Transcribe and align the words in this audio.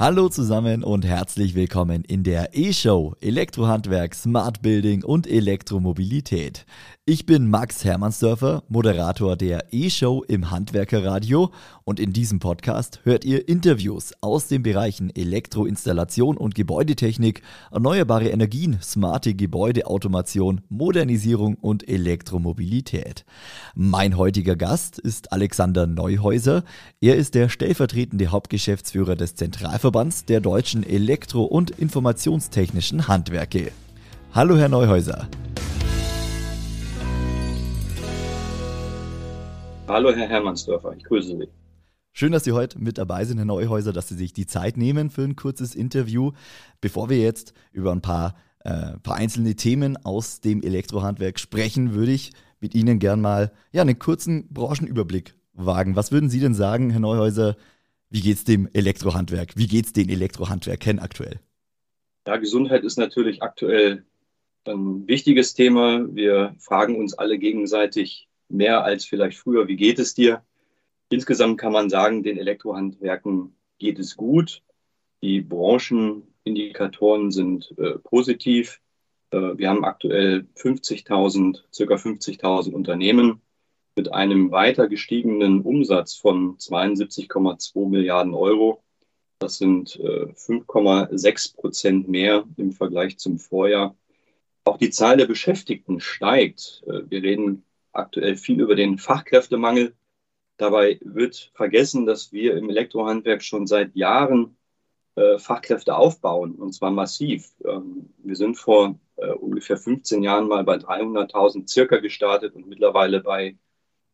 Hallo 0.00 0.28
zusammen 0.28 0.84
und 0.84 1.04
herzlich 1.04 1.56
willkommen 1.56 2.04
in 2.04 2.22
der 2.22 2.56
E-Show 2.56 3.16
Elektrohandwerk, 3.20 4.14
Smart 4.14 4.62
Building 4.62 5.02
und 5.02 5.26
Elektromobilität. 5.26 6.66
Ich 7.10 7.24
bin 7.24 7.48
Max 7.48 7.84
Hermannsdörfer, 7.86 8.64
Moderator 8.68 9.34
der 9.34 9.64
E-Show 9.72 10.24
im 10.28 10.50
Handwerkerradio 10.50 11.50
und 11.84 12.00
in 12.00 12.12
diesem 12.12 12.38
Podcast 12.38 13.00
hört 13.04 13.24
ihr 13.24 13.48
Interviews 13.48 14.12
aus 14.20 14.46
den 14.46 14.62
Bereichen 14.62 15.08
Elektroinstallation 15.16 16.36
und 16.36 16.54
Gebäudetechnik, 16.54 17.40
erneuerbare 17.72 18.28
Energien, 18.28 18.78
smarte 18.82 19.34
Gebäudeautomation, 19.34 20.60
Modernisierung 20.68 21.54
und 21.54 21.88
Elektromobilität. 21.88 23.24
Mein 23.74 24.18
heutiger 24.18 24.54
Gast 24.54 24.98
ist 24.98 25.32
Alexander 25.32 25.86
Neuhäuser. 25.86 26.62
Er 27.00 27.16
ist 27.16 27.34
der 27.34 27.48
stellvertretende 27.48 28.26
Hauptgeschäftsführer 28.26 29.16
des 29.16 29.34
Zentralverbands 29.88 30.26
der 30.26 30.40
deutschen 30.42 30.82
Elektro- 30.82 31.44
und 31.44 31.70
Informationstechnischen 31.70 33.08
Handwerke. 33.08 33.72
Hallo 34.34 34.58
Herr 34.58 34.68
Neuhäuser. 34.68 35.28
Hallo, 39.86 40.12
Herr 40.12 40.28
Hermannsdörfer, 40.28 40.94
ich 40.94 41.04
grüße 41.04 41.38
Sie. 41.38 41.48
Schön, 42.12 42.32
dass 42.32 42.44
Sie 42.44 42.52
heute 42.52 42.78
mit 42.78 42.98
dabei 42.98 43.24
sind, 43.24 43.38
Herr 43.38 43.46
Neuhäuser, 43.46 43.94
dass 43.94 44.08
Sie 44.08 44.14
sich 44.14 44.34
die 44.34 44.46
Zeit 44.46 44.76
nehmen 44.76 45.08
für 45.08 45.22
ein 45.22 45.36
kurzes 45.36 45.74
Interview. 45.74 46.32
Bevor 46.82 47.08
wir 47.08 47.18
jetzt 47.18 47.54
über 47.72 47.92
ein 47.92 48.02
paar, 48.02 48.34
äh, 48.64 48.98
paar 49.02 49.14
einzelne 49.14 49.54
Themen 49.54 49.96
aus 49.96 50.42
dem 50.42 50.62
Elektrohandwerk 50.62 51.40
sprechen, 51.40 51.94
würde 51.94 52.12
ich 52.12 52.32
mit 52.60 52.74
Ihnen 52.74 52.98
gern 52.98 53.22
mal 53.22 53.52
ja, 53.72 53.80
einen 53.80 53.98
kurzen 53.98 54.52
Branchenüberblick 54.52 55.34
wagen. 55.54 55.96
Was 55.96 56.12
würden 56.12 56.28
Sie 56.28 56.40
denn 56.40 56.52
sagen, 56.52 56.90
Herr 56.90 57.00
Neuhäuser, 57.00 57.56
wie 58.10 58.20
geht 58.20 58.36
es 58.36 58.44
dem 58.44 58.68
Elektrohandwerk? 58.72 59.56
Wie 59.56 59.66
geht 59.66 59.86
es 59.86 59.92
den 59.92 60.08
Elektrohandwerkern 60.08 60.98
aktuell? 60.98 61.40
Ja, 62.26 62.36
Gesundheit 62.36 62.84
ist 62.84 62.98
natürlich 62.98 63.42
aktuell 63.42 64.04
ein 64.64 65.06
wichtiges 65.08 65.54
Thema. 65.54 66.06
Wir 66.14 66.54
fragen 66.58 66.96
uns 66.96 67.14
alle 67.14 67.38
gegenseitig, 67.38 68.28
mehr 68.48 68.84
als 68.84 69.04
vielleicht 69.04 69.38
früher. 69.38 69.68
Wie 69.68 69.76
geht 69.76 69.98
es 69.98 70.14
dir? 70.14 70.42
Insgesamt 71.10 71.58
kann 71.58 71.72
man 71.72 71.88
sagen, 71.88 72.22
den 72.22 72.38
Elektrohandwerken 72.38 73.54
geht 73.78 73.98
es 73.98 74.16
gut. 74.16 74.62
Die 75.22 75.40
Branchenindikatoren 75.40 77.30
sind 77.30 77.74
äh, 77.78 77.98
positiv. 77.98 78.80
Äh, 79.30 79.56
wir 79.56 79.70
haben 79.70 79.84
aktuell 79.84 80.46
50.000, 80.56 81.62
circa 81.72 81.94
50.000 81.94 82.72
Unternehmen 82.72 83.40
mit 83.98 84.12
einem 84.12 84.52
weiter 84.52 84.86
gestiegenen 84.86 85.60
Umsatz 85.60 86.14
von 86.14 86.56
72,2 86.56 87.88
Milliarden 87.88 88.32
Euro. 88.32 88.80
Das 89.40 89.58
sind 89.58 89.96
äh, 89.96 90.26
5,6 90.34 91.56
Prozent 91.56 92.08
mehr 92.08 92.44
im 92.56 92.70
Vergleich 92.70 93.18
zum 93.18 93.40
Vorjahr. 93.40 93.96
Auch 94.62 94.78
die 94.78 94.90
Zahl 94.90 95.16
der 95.16 95.26
Beschäftigten 95.26 95.98
steigt. 95.98 96.84
Äh, 96.86 97.10
wir 97.10 97.24
reden 97.24 97.64
aktuell 97.92 98.36
viel 98.36 98.60
über 98.60 98.76
den 98.76 98.98
Fachkräftemangel. 98.98 99.96
Dabei 100.58 101.00
wird 101.02 101.50
vergessen, 101.54 102.06
dass 102.06 102.32
wir 102.32 102.56
im 102.56 102.70
Elektrohandwerk 102.70 103.42
schon 103.42 103.66
seit 103.66 103.96
Jahren 103.96 104.56
äh, 105.16 105.38
Fachkräfte 105.38 105.96
aufbauen, 105.96 106.54
und 106.54 106.72
zwar 106.72 106.92
massiv. 106.92 107.50
Ähm, 107.64 108.14
wir 108.18 108.36
sind 108.36 108.54
vor 108.58 108.96
äh, 109.16 109.32
ungefähr 109.32 109.76
15 109.76 110.22
Jahren 110.22 110.46
mal 110.46 110.62
bei 110.62 110.76
300.000 110.76 111.68
circa 111.68 111.96
gestartet 111.96 112.54
und 112.54 112.68
mittlerweile 112.68 113.20
bei 113.20 113.56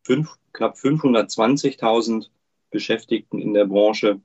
fünf, 0.05 0.37
knapp 0.53 0.75
520.000 0.75 2.27
Beschäftigten 2.69 3.39
in 3.39 3.53
der 3.53 3.65
Branche. 3.65 4.21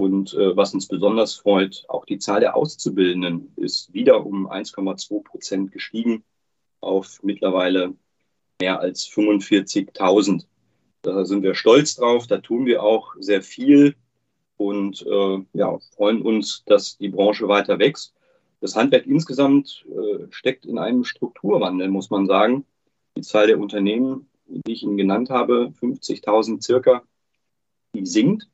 Und 0.00 0.34
äh, 0.34 0.56
was 0.56 0.74
uns 0.74 0.88
besonders 0.88 1.34
freut, 1.34 1.84
auch 1.88 2.04
die 2.04 2.18
Zahl 2.18 2.40
der 2.40 2.56
Auszubildenden 2.56 3.52
ist 3.56 3.92
wieder 3.92 4.24
um 4.24 4.50
1,2 4.50 5.22
Prozent 5.22 5.72
gestiegen 5.72 6.24
auf 6.80 7.20
mittlerweile 7.22 7.94
mehr 8.60 8.80
als 8.80 9.08
45.000. 9.08 10.44
Da 11.02 11.24
sind 11.24 11.42
wir 11.42 11.54
stolz 11.54 11.96
drauf, 11.96 12.26
da 12.26 12.38
tun 12.38 12.66
wir 12.66 12.82
auch 12.82 13.14
sehr 13.18 13.42
viel 13.42 13.94
und 14.56 15.04
äh, 15.06 15.38
ja, 15.52 15.78
freuen 15.96 16.22
uns, 16.22 16.64
dass 16.66 16.96
die 16.96 17.08
Branche 17.08 17.48
weiter 17.48 17.78
wächst. 17.78 18.14
Das 18.60 18.76
Handwerk 18.76 19.06
insgesamt 19.06 19.84
äh, 19.88 20.26
steckt 20.30 20.64
in 20.64 20.78
einem 20.78 21.04
Strukturwandel, 21.04 21.88
muss 21.88 22.10
man 22.10 22.26
sagen. 22.26 22.64
Die 23.16 23.22
Zahl 23.22 23.46
der 23.46 23.60
Unternehmen, 23.60 24.28
die 24.46 24.72
ich 24.72 24.82
Ihnen 24.82 24.96
genannt 24.96 25.30
habe, 25.30 25.72
50.000 25.80 26.62
circa, 26.62 27.02
die 27.94 28.06
sinkt 28.06 28.48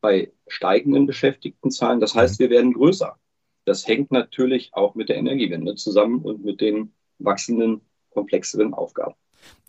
bei 0.00 0.32
steigenden 0.48 1.06
Beschäftigtenzahlen. 1.06 2.00
Das 2.00 2.14
heißt, 2.14 2.38
wir 2.38 2.50
werden 2.50 2.74
größer. 2.74 3.16
Das 3.64 3.86
hängt 3.86 4.12
natürlich 4.12 4.70
auch 4.74 4.94
mit 4.94 5.08
der 5.08 5.16
Energiewende 5.16 5.74
zusammen 5.74 6.20
und 6.20 6.44
mit 6.44 6.60
den 6.60 6.92
wachsenden, 7.18 7.80
komplexeren 8.10 8.74
Aufgaben. 8.74 9.14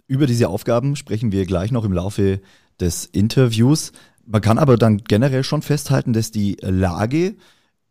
Über 0.08 0.28
diese 0.28 0.50
Aufgaben 0.50 0.96
sprechen 0.96 1.32
wir 1.32 1.46
gleich 1.46 1.72
noch 1.72 1.86
im 1.86 1.94
Laufe 1.94 2.42
des 2.80 3.06
Interviews. 3.06 3.92
Man 4.26 4.42
kann 4.42 4.60
aber 4.60 4.78
dann 4.78 4.98
generell 4.98 5.44
schon 5.44 5.62
festhalten, 5.62 6.14
dass 6.14 6.32
die 6.32 6.58
Lage 6.62 7.36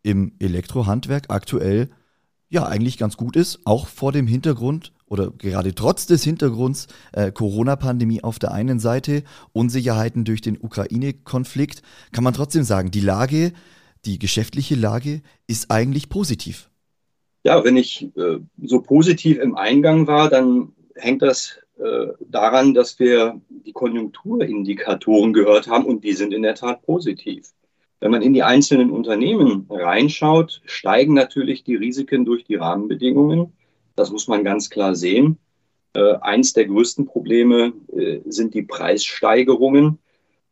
im 0.03 0.33
Elektrohandwerk 0.39 1.31
aktuell 1.31 1.91
ja 2.51 2.67
eigentlich 2.67 2.99
ganz 2.99 3.17
gut 3.17 3.37
ist, 3.37 3.61
auch 3.65 3.89
vor 3.89 4.13
dem 4.13 4.27
Hintergrund 4.27 4.93
oder 5.07 5.31
gerade 5.31 5.75
trotz 5.75 6.07
des 6.07 6.25
Hintergrunds 6.25 6.87
äh, 7.13 7.31
Corona-Pandemie 7.31 8.23
auf 8.23 8.39
der 8.39 8.53
einen 8.53 8.79
Seite, 8.79 9.23
Unsicherheiten 9.53 10.25
durch 10.25 10.41
den 10.41 10.59
Ukraine-Konflikt, 10.61 11.83
kann 12.13 12.25
man 12.25 12.35
trotzdem 12.35 12.65
sagen, 12.65 12.91
die 12.91 13.01
Lage, 13.01 13.53
die 14.05 14.19
geschäftliche 14.19 14.75
Lage 14.75 15.23
ist 15.47 15.71
eigentlich 15.71 16.09
positiv. 16.09 16.71
Ja, 17.45 17.63
wenn 17.65 17.77
ich 17.77 18.11
äh, 18.17 18.39
so 18.63 18.81
positiv 18.81 19.39
im 19.39 19.57
Eingang 19.57 20.07
war, 20.07 20.31
dann 20.31 20.73
hängt 20.95 21.23
das 21.23 21.59
äh, 21.79 22.07
daran, 22.21 22.73
dass 22.73 22.99
wir 22.99 23.41
die 23.49 23.73
Konjunkturindikatoren 23.73 25.33
gehört 25.33 25.69
haben 25.69 25.85
und 25.85 26.05
die 26.05 26.13
sind 26.13 26.33
in 26.33 26.43
der 26.43 26.55
Tat 26.55 26.83
positiv. 26.83 27.51
Wenn 28.01 28.11
man 28.11 28.23
in 28.23 28.35
die 28.35 28.43
einzelnen 28.43 28.91
Unternehmen 28.91 29.67
reinschaut, 29.69 30.63
steigen 30.67 31.15
natürlich 31.15 31.65
die 31.65 31.75
Risiken 31.75 32.25
durch 32.25 32.45
die 32.45 32.57
Rahmenbedingungen. 32.57 33.53
Das 33.97 34.11
muss 34.11 34.29
man 34.29 34.45
ganz 34.45 34.71
klar 34.71 34.95
sehen. 34.95 35.39
Äh, 35.95 36.15
eins 36.21 36.53
der 36.53 36.67
größten 36.67 37.07
Probleme 37.07 37.73
äh, 37.93 38.21
sind 38.27 38.55
die 38.55 38.63
Preissteigerungen. 38.63 39.99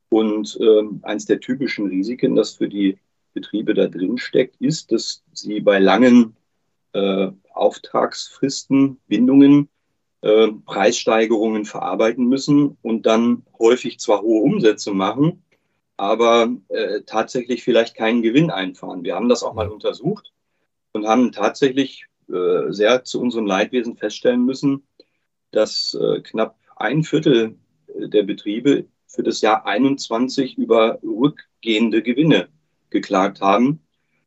Und 0.08 0.58
äh, 0.60 0.82
eins 1.03 1.25
der 1.25 1.41
typischen 1.41 1.86
Risiken, 1.86 2.36
das 2.36 2.54
für 2.54 2.69
die 2.69 2.98
Betriebe 3.32 3.72
da 3.72 3.86
drin 3.86 4.19
steckt, 4.19 4.60
ist, 4.60 4.92
dass 4.92 5.25
sie 5.32 5.60
bei 5.60 5.78
langen 5.78 6.36
äh, 6.92 7.31
Auftragsfristen, 7.54 9.00
Bindungen 9.06 9.69
äh, 10.20 10.48
Preissteigerungen 10.66 11.64
verarbeiten 11.64 12.28
müssen 12.28 12.76
und 12.82 13.06
dann 13.06 13.44
häufig 13.58 13.98
zwar 13.98 14.22
hohe 14.22 14.42
Umsätze 14.42 14.92
machen, 14.92 15.42
aber 15.97 16.54
äh, 16.69 17.00
tatsächlich 17.06 17.64
vielleicht 17.64 17.97
keinen 17.97 18.22
Gewinn 18.22 18.50
einfahren. 18.50 19.04
Wir 19.04 19.14
haben 19.14 19.28
das 19.28 19.42
auch 19.42 19.54
mal 19.54 19.69
untersucht 19.69 20.32
und 20.92 21.06
haben 21.06 21.32
tatsächlich 21.32 22.06
äh, 22.32 22.72
sehr 22.72 23.04
zu 23.04 23.20
unserem 23.20 23.47
Leidwesen 23.47 23.97
feststellen 23.97 24.44
müssen, 24.44 24.87
dass 25.50 25.94
äh, 25.94 26.20
knapp 26.20 26.56
ein 26.76 27.03
Viertel 27.03 27.56
der 27.94 28.22
Betriebe 28.22 28.87
für 29.06 29.22
das 29.22 29.41
Jahr 29.43 29.66
21 29.66 30.56
über 30.56 30.98
rückgehende 31.03 32.03
Gewinne 32.03 32.48
geklagt 32.91 33.41
haben. 33.41 33.81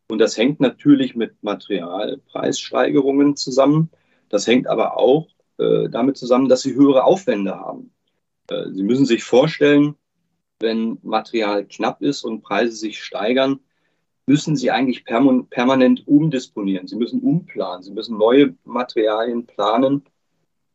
Und 0.08 0.20
das 0.20 0.38
hängt 0.38 0.60
natürlich 0.60 1.16
mit 1.16 1.42
Materialpreissteigerungen 1.42 3.36
zusammen. 3.36 3.90
Das 4.30 4.46
hängt 4.46 4.68
aber 4.68 4.98
auch 4.98 5.28
äh, 5.58 5.90
damit 5.90 6.18
zusammen, 6.18 6.50
dass 6.50 6.62
sie 6.62 6.76
höhere 6.76 7.04
Aufwände 7.04 7.56
haben. 7.56 7.92
Äh, 8.50 8.72
sie 8.72 8.84
müssen 8.84 9.06
sich 9.06 9.24
vorstellen, 9.24 9.96
wenn 10.60 11.00
Material 11.02 11.66
knapp 11.66 12.02
ist 12.02 12.24
und 12.24 12.42
Preise 12.42 12.76
sich 12.76 13.04
steigern, 13.04 13.60
müssen 14.28 14.56
Sie 14.56 14.72
eigentlich 14.72 15.06
permanent 15.06 16.08
umdisponieren. 16.08 16.88
Sie 16.88 16.96
müssen 16.96 17.22
umplanen. 17.22 17.84
Sie 17.84 17.92
müssen 17.92 18.18
neue 18.18 18.56
Materialien 18.64 19.46
planen 19.46 20.04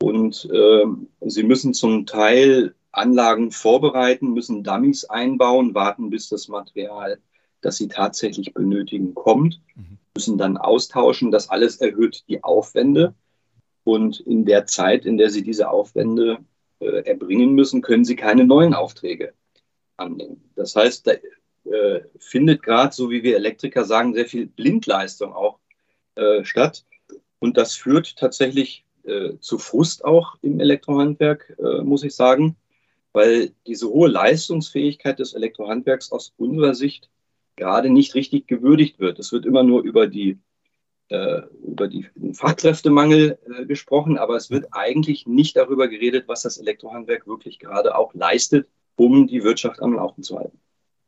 und 0.03 0.49
äh, 0.53 0.85
Sie 1.23 1.43
müssen 1.43 1.75
zum 1.75 2.07
Teil 2.07 2.75
Anlagen 2.93 3.51
vorbereiten, 3.51 4.33
müssen 4.33 4.65
Dummies 4.65 5.05
einbauen, 5.05 5.75
warten, 5.75 6.11
bis 6.11 6.29
das 6.29 6.49
Material, 6.49 7.19
das 7.61 7.77
Sie 7.77 7.89
tatsächlich 7.89 8.55
benötigen, 8.55 9.15
kommt, 9.15 9.61
mhm. 9.75 9.99
müssen 10.15 10.39
dann 10.39 10.57
austauschen. 10.57 11.31
Das 11.31 11.51
alles 11.51 11.77
erhöht 11.77 12.25
die 12.29 12.43
Aufwände. 12.43 13.15
Und 13.85 14.21
in 14.21 14.45
der 14.45 14.67
Zeit, 14.67 15.07
in 15.07 15.17
der 15.17 15.31
sie 15.31 15.43
diese 15.43 15.71
Aufwände 15.71 16.39
äh, 16.81 17.03
erbringen 17.05 17.55
müssen, 17.55 17.83
können 17.83 18.05
sie 18.05 18.17
keine 18.17 18.45
neuen 18.45 18.75
Aufträge 18.75 19.33
annehmen. 19.97 20.51
Das 20.55 20.77
heißt, 20.77 21.07
da 21.07 21.13
äh, 21.65 22.01
findet 22.19 22.63
gerade, 22.63 22.95
so 22.95 23.11
wie 23.11 23.23
wir 23.23 23.37
Elektriker 23.37 23.85
sagen, 23.85 24.15
sehr 24.15 24.27
viel 24.27 24.47
Blindleistung 24.47 25.33
auch 25.33 25.59
äh, 26.15 26.45
statt. 26.45 26.85
Und 27.39 27.57
das 27.57 27.75
führt 27.75 28.17
tatsächlich 28.17 28.85
äh, 29.05 29.39
zu 29.41 29.59
Frust 29.59 30.05
auch 30.05 30.37
im 30.43 30.61
Elektrohandwerk, 30.61 31.57
äh, 31.59 31.83
muss 31.83 32.05
ich 32.05 32.15
sagen, 32.15 32.57
weil 33.13 33.53
diese 33.67 33.89
hohe 33.89 34.09
Leistungsfähigkeit 34.09 35.19
des 35.19 35.35
Elektrohandwerks 35.35 36.13
aus 36.13 36.33
unserer 36.37 36.75
Sicht 36.75 37.11
gerade 37.57 37.91
nicht 37.91 38.15
richtig 38.15 38.47
gewürdigt 38.47 39.01
wird. 39.01 39.19
Es 39.19 39.33
wird 39.33 39.47
immer 39.47 39.63
nur 39.63 39.83
über 39.83 40.07
die 40.07 40.39
äh, 41.11 41.43
über 41.67 41.89
die, 41.89 42.07
den 42.15 42.35
Fachkräftemangel 42.35 43.39
äh, 43.45 43.67
gesprochen, 43.67 44.17
aber 44.17 44.37
es 44.37 44.51
wird 44.51 44.69
eigentlich 44.71 45.27
nicht 45.27 45.57
darüber 45.57 45.89
geredet, 45.89 46.29
was 46.29 46.43
das 46.43 46.57
Elektrohandwerk 46.57 47.27
wirklich 47.27 47.59
gerade 47.59 47.97
auch 47.97 48.15
leistet, 48.15 48.69
um 48.95 49.27
die 49.27 49.43
Wirtschaft 49.43 49.83
am 49.83 49.95
Laufen 49.95 50.23
zu 50.23 50.39
halten. 50.39 50.61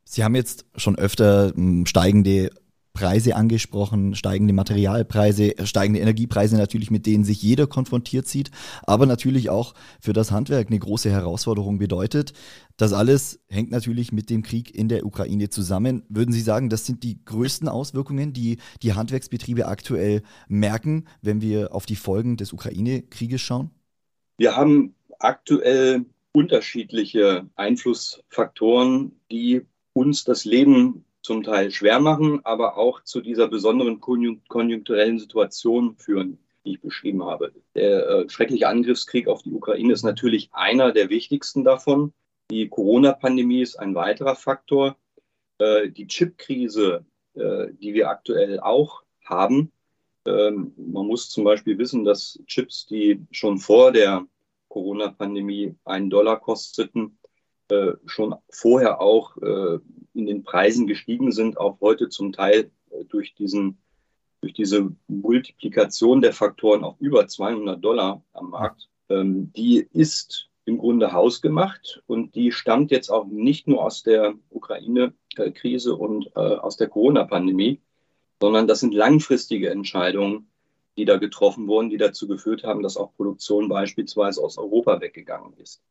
Sie 0.05 0.23
haben 0.23 0.35
jetzt 0.35 0.65
schon 0.75 0.97
öfter 0.97 1.53
hm, 1.55 1.85
steigende 1.85 2.51
Preise 2.93 3.35
angesprochen, 3.35 4.13
steigende 4.13 4.53
Materialpreise, 4.53 5.55
steigende 5.63 5.99
Energiepreise 5.99 6.57
natürlich, 6.57 6.91
mit 6.91 7.07
denen 7.07 7.23
sich 7.23 7.41
jeder 7.41 7.65
konfrontiert 7.65 8.27
sieht, 8.27 8.51
aber 8.85 9.07
natürlich 9.07 9.49
auch 9.49 9.73
für 9.99 10.13
das 10.13 10.31
Handwerk 10.31 10.67
eine 10.67 10.77
große 10.77 11.09
Herausforderung 11.09 11.79
bedeutet. 11.79 12.33
Das 12.77 12.93
alles 12.93 13.39
hängt 13.49 13.71
natürlich 13.71 14.11
mit 14.11 14.29
dem 14.29 14.43
Krieg 14.43 14.73
in 14.75 14.89
der 14.89 15.07
Ukraine 15.07 15.49
zusammen. 15.49 16.03
Würden 16.07 16.31
Sie 16.31 16.41
sagen, 16.41 16.69
das 16.69 16.85
sind 16.85 17.03
die 17.03 17.25
größten 17.25 17.67
Auswirkungen, 17.67 18.31
die 18.31 18.57
die 18.83 18.93
Handwerksbetriebe 18.93 19.65
aktuell 19.65 20.21
merken, 20.47 21.05
wenn 21.23 21.41
wir 21.41 21.73
auf 21.73 21.87
die 21.87 21.95
Folgen 21.95 22.37
des 22.37 22.53
Ukraine-Krieges 22.53 23.41
schauen? 23.41 23.71
Wir 24.37 24.55
haben 24.55 24.93
aktuell 25.17 26.05
unterschiedliche 26.31 27.47
Einflussfaktoren, 27.55 29.13
die 29.31 29.65
uns 29.93 30.23
das 30.23 30.45
Leben 30.45 31.05
zum 31.21 31.43
Teil 31.43 31.71
schwer 31.71 31.99
machen, 31.99 32.41
aber 32.43 32.77
auch 32.77 33.03
zu 33.03 33.21
dieser 33.21 33.47
besonderen 33.47 33.99
konjunkturellen 34.01 35.19
Situation 35.19 35.95
führen, 35.97 36.37
die 36.65 36.73
ich 36.73 36.81
beschrieben 36.81 37.23
habe. 37.23 37.53
Der 37.75 38.07
äh, 38.07 38.29
schreckliche 38.29 38.67
Angriffskrieg 38.67 39.27
auf 39.27 39.43
die 39.43 39.51
Ukraine 39.51 39.93
ist 39.93 40.03
natürlich 40.03 40.49
einer 40.51 40.91
der 40.91 41.09
wichtigsten 41.09 41.63
davon. 41.63 42.13
Die 42.51 42.67
Corona-Pandemie 42.67 43.61
ist 43.61 43.77
ein 43.77 43.95
weiterer 43.95 44.35
Faktor. 44.35 44.97
Äh, 45.59 45.89
die 45.89 46.07
Chip-Krise, 46.07 47.05
äh, 47.35 47.67
die 47.73 47.93
wir 47.93 48.09
aktuell 48.09 48.59
auch 48.59 49.03
haben. 49.23 49.71
Ähm, 50.25 50.73
man 50.77 51.07
muss 51.07 51.29
zum 51.29 51.43
Beispiel 51.43 51.77
wissen, 51.77 52.03
dass 52.03 52.39
Chips, 52.47 52.85
die 52.85 53.25
schon 53.31 53.59
vor 53.59 53.91
der 53.91 54.25
Corona-Pandemie 54.67 55.75
einen 55.85 56.09
Dollar 56.09 56.39
kosteten, 56.39 57.17
äh, 57.69 57.93
schon 58.05 58.35
vorher 58.49 59.01
auch 59.01 59.37
äh, 59.37 59.79
in 60.13 60.25
den 60.25 60.43
Preisen 60.43 60.87
gestiegen 60.87 61.31
sind, 61.31 61.57
auch 61.57 61.79
heute 61.81 62.09
zum 62.09 62.33
Teil 62.33 62.71
äh, 62.91 63.05
durch, 63.05 63.33
diesen, 63.35 63.77
durch 64.41 64.53
diese 64.53 64.91
Multiplikation 65.07 66.21
der 66.21 66.33
Faktoren 66.33 66.83
auf 66.83 66.95
über 66.99 67.27
200 67.27 67.83
Dollar 67.83 68.23
am 68.33 68.49
Markt, 68.49 68.89
ähm, 69.09 69.51
die 69.53 69.87
ist 69.91 70.49
im 70.65 70.77
Grunde 70.77 71.11
hausgemacht 71.11 72.03
und 72.07 72.35
die 72.35 72.51
stammt 72.51 72.91
jetzt 72.91 73.09
auch 73.09 73.25
nicht 73.25 73.67
nur 73.67 73.83
aus 73.83 74.03
der 74.03 74.33
Ukraine-Krise 74.49 75.95
und 75.95 76.27
äh, 76.35 76.39
aus 76.39 76.77
der 76.77 76.87
Corona-Pandemie, 76.87 77.81
sondern 78.39 78.67
das 78.67 78.79
sind 78.79 78.93
langfristige 78.93 79.69
Entscheidungen, 79.69 80.49
die 80.97 81.05
da 81.05 81.17
getroffen 81.17 81.67
wurden, 81.67 81.89
die 81.89 81.97
dazu 81.97 82.27
geführt 82.27 82.63
haben, 82.63 82.83
dass 82.83 82.97
auch 82.97 83.15
Produktion 83.15 83.67
beispielsweise 83.67 84.41
aus 84.41 84.57
Europa 84.57 85.01
weggegangen 85.01 85.53
ist. 85.57 85.81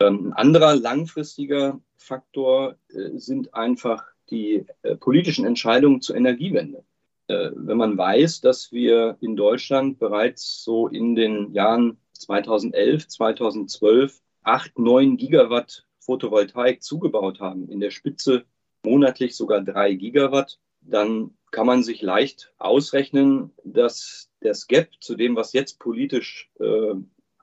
Ähm, 0.00 0.28
ein 0.28 0.32
anderer 0.32 0.76
langfristiger 0.76 1.80
Faktor 1.96 2.76
äh, 2.90 3.18
sind 3.18 3.54
einfach 3.54 4.04
die 4.30 4.66
äh, 4.82 4.96
politischen 4.96 5.44
Entscheidungen 5.44 6.00
zur 6.00 6.16
Energiewende. 6.16 6.84
Äh, 7.26 7.50
wenn 7.54 7.78
man 7.78 7.98
weiß, 7.98 8.40
dass 8.40 8.72
wir 8.72 9.16
in 9.20 9.36
Deutschland 9.36 9.98
bereits 9.98 10.62
so 10.62 10.88
in 10.88 11.14
den 11.14 11.52
Jahren 11.52 11.98
2011, 12.12 13.08
2012 13.08 14.20
8, 14.42 14.78
9 14.78 15.16
Gigawatt 15.16 15.86
Photovoltaik 16.00 16.82
zugebaut 16.82 17.40
haben, 17.40 17.68
in 17.68 17.80
der 17.80 17.90
Spitze 17.90 18.44
monatlich 18.82 19.36
sogar 19.36 19.60
3 19.60 19.94
Gigawatt, 19.94 20.58
dann 20.80 21.36
kann 21.50 21.66
man 21.66 21.82
sich 21.82 22.00
leicht 22.00 22.52
ausrechnen, 22.56 23.52
dass 23.64 24.30
das 24.40 24.66
Gap 24.68 24.88
zu 25.00 25.16
dem, 25.16 25.36
was 25.36 25.52
jetzt 25.52 25.78
politisch 25.78 26.50
äh, 26.60 26.94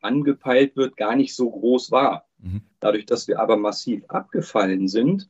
angepeilt 0.02 0.76
wird, 0.76 0.98
gar 0.98 1.16
nicht 1.16 1.36
so 1.36 1.50
groß 1.50 1.92
war. 1.92 2.26
Mhm. 2.46 2.62
Dadurch, 2.80 3.06
dass 3.06 3.28
wir 3.28 3.40
aber 3.40 3.58
massiv 3.58 4.04
abgefallen 4.08 4.88
sind 4.88 5.28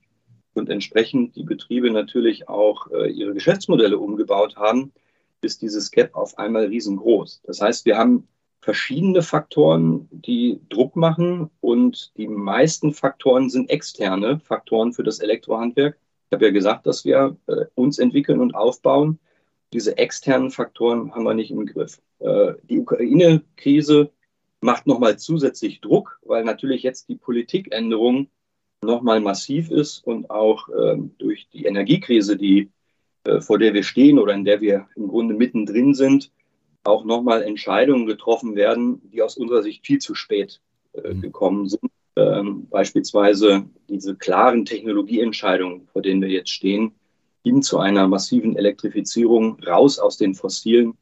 und 0.54 0.70
entsprechend 0.70 1.36
die 1.36 1.44
Betriebe 1.44 1.90
natürlich 1.90 2.50
auch 2.50 2.92
äh, 2.92 3.10
ihre 3.10 3.34
Geschäftsmodelle 3.34 3.98
umgebaut 3.98 4.58
haben, 4.58 4.92
ist 5.42 5.62
dieses 5.62 5.92
Gap 5.92 6.16
auf 6.16 6.38
einmal 6.38 6.66
riesengroß. 6.66 7.42
Das 7.46 7.62
heißt, 7.62 7.86
wir 7.86 7.98
haben 7.98 8.28
verschiedene 8.62 9.22
Faktoren, 9.22 10.10
die 10.12 10.60
Druck 10.70 10.96
machen 10.96 11.52
und 11.62 12.12
die 12.18 12.28
meisten 12.28 12.94
Faktoren 12.94 13.50
sind 13.50 13.70
externe 13.70 14.40
Faktoren 14.40 14.92
für 14.92 15.04
das 15.04 15.20
Elektrohandwerk. 15.20 15.98
Ich 16.30 16.36
habe 16.36 16.46
ja 16.46 16.52
gesagt, 16.52 16.88
dass 16.88 17.06
wir 17.06 17.38
äh, 17.48 17.66
uns 17.76 18.00
entwickeln 18.00 18.42
und 18.42 18.56
aufbauen. 18.56 19.20
Diese 19.72 19.98
externen 19.98 20.52
Faktoren 20.52 21.14
haben 21.14 21.24
wir 21.24 21.36
nicht 21.36 21.52
im 21.52 21.66
Griff. 21.66 22.02
Äh, 22.20 22.54
die 22.64 22.80
Ukraine-Krise 22.80 24.10
macht 24.62 24.88
nochmal 24.88 25.18
zusätzlich 25.18 25.82
Druck, 25.82 26.20
weil 26.24 26.44
natürlich 26.44 26.84
jetzt 26.84 27.10
die 27.10 27.16
Politikänderung 27.16 28.30
nochmal 28.82 29.20
massiv 29.20 29.72
ist 29.72 30.06
und 30.06 30.30
auch 30.30 30.70
ähm, 30.70 31.16
durch 31.18 31.50
die 31.50 31.66
Energiekrise, 31.66 32.38
die, 32.38 32.72
äh, 33.24 33.42
vor 33.42 33.60
der 33.60 33.74
wir 33.74 33.84
stehen 33.84 34.20
oder 34.20 34.34
in 34.34 34.46
der 34.46 34.62
wir 34.62 34.88
im 34.96 35.08
Grunde 35.08 35.34
mittendrin 35.34 35.94
sind, 35.94 36.32
auch 36.84 37.04
nochmal 37.04 37.44
Entscheidungen 37.44 38.06
getroffen 38.06 38.56
werden, 38.56 39.02
die 39.12 39.22
aus 39.22 39.38
unserer 39.38 39.64
Sicht 39.64 39.86
viel 39.86 40.00
zu 40.00 40.16
spät 40.16 40.62
äh, 40.94 41.14
mhm. 41.14 41.22
gekommen 41.22 41.68
sind. 41.68 41.92
Ähm, 42.16 42.68
beispielsweise 42.70 43.66
diese 43.90 44.16
klaren 44.16 44.66
Technologieentscheidungen, 44.66 45.88
vor 45.92 46.02
denen 46.02 46.22
wir 46.22 46.30
jetzt 46.30 46.52
stehen, 46.52 46.94
hin 47.44 47.62
zu 47.62 47.80
einer 47.80 48.08
massiven 48.08 48.56
Elektrifizierung, 48.56 49.60
raus 49.64 50.00
aus 50.00 50.18
den 50.18 50.34
Fossilen. 50.34 50.98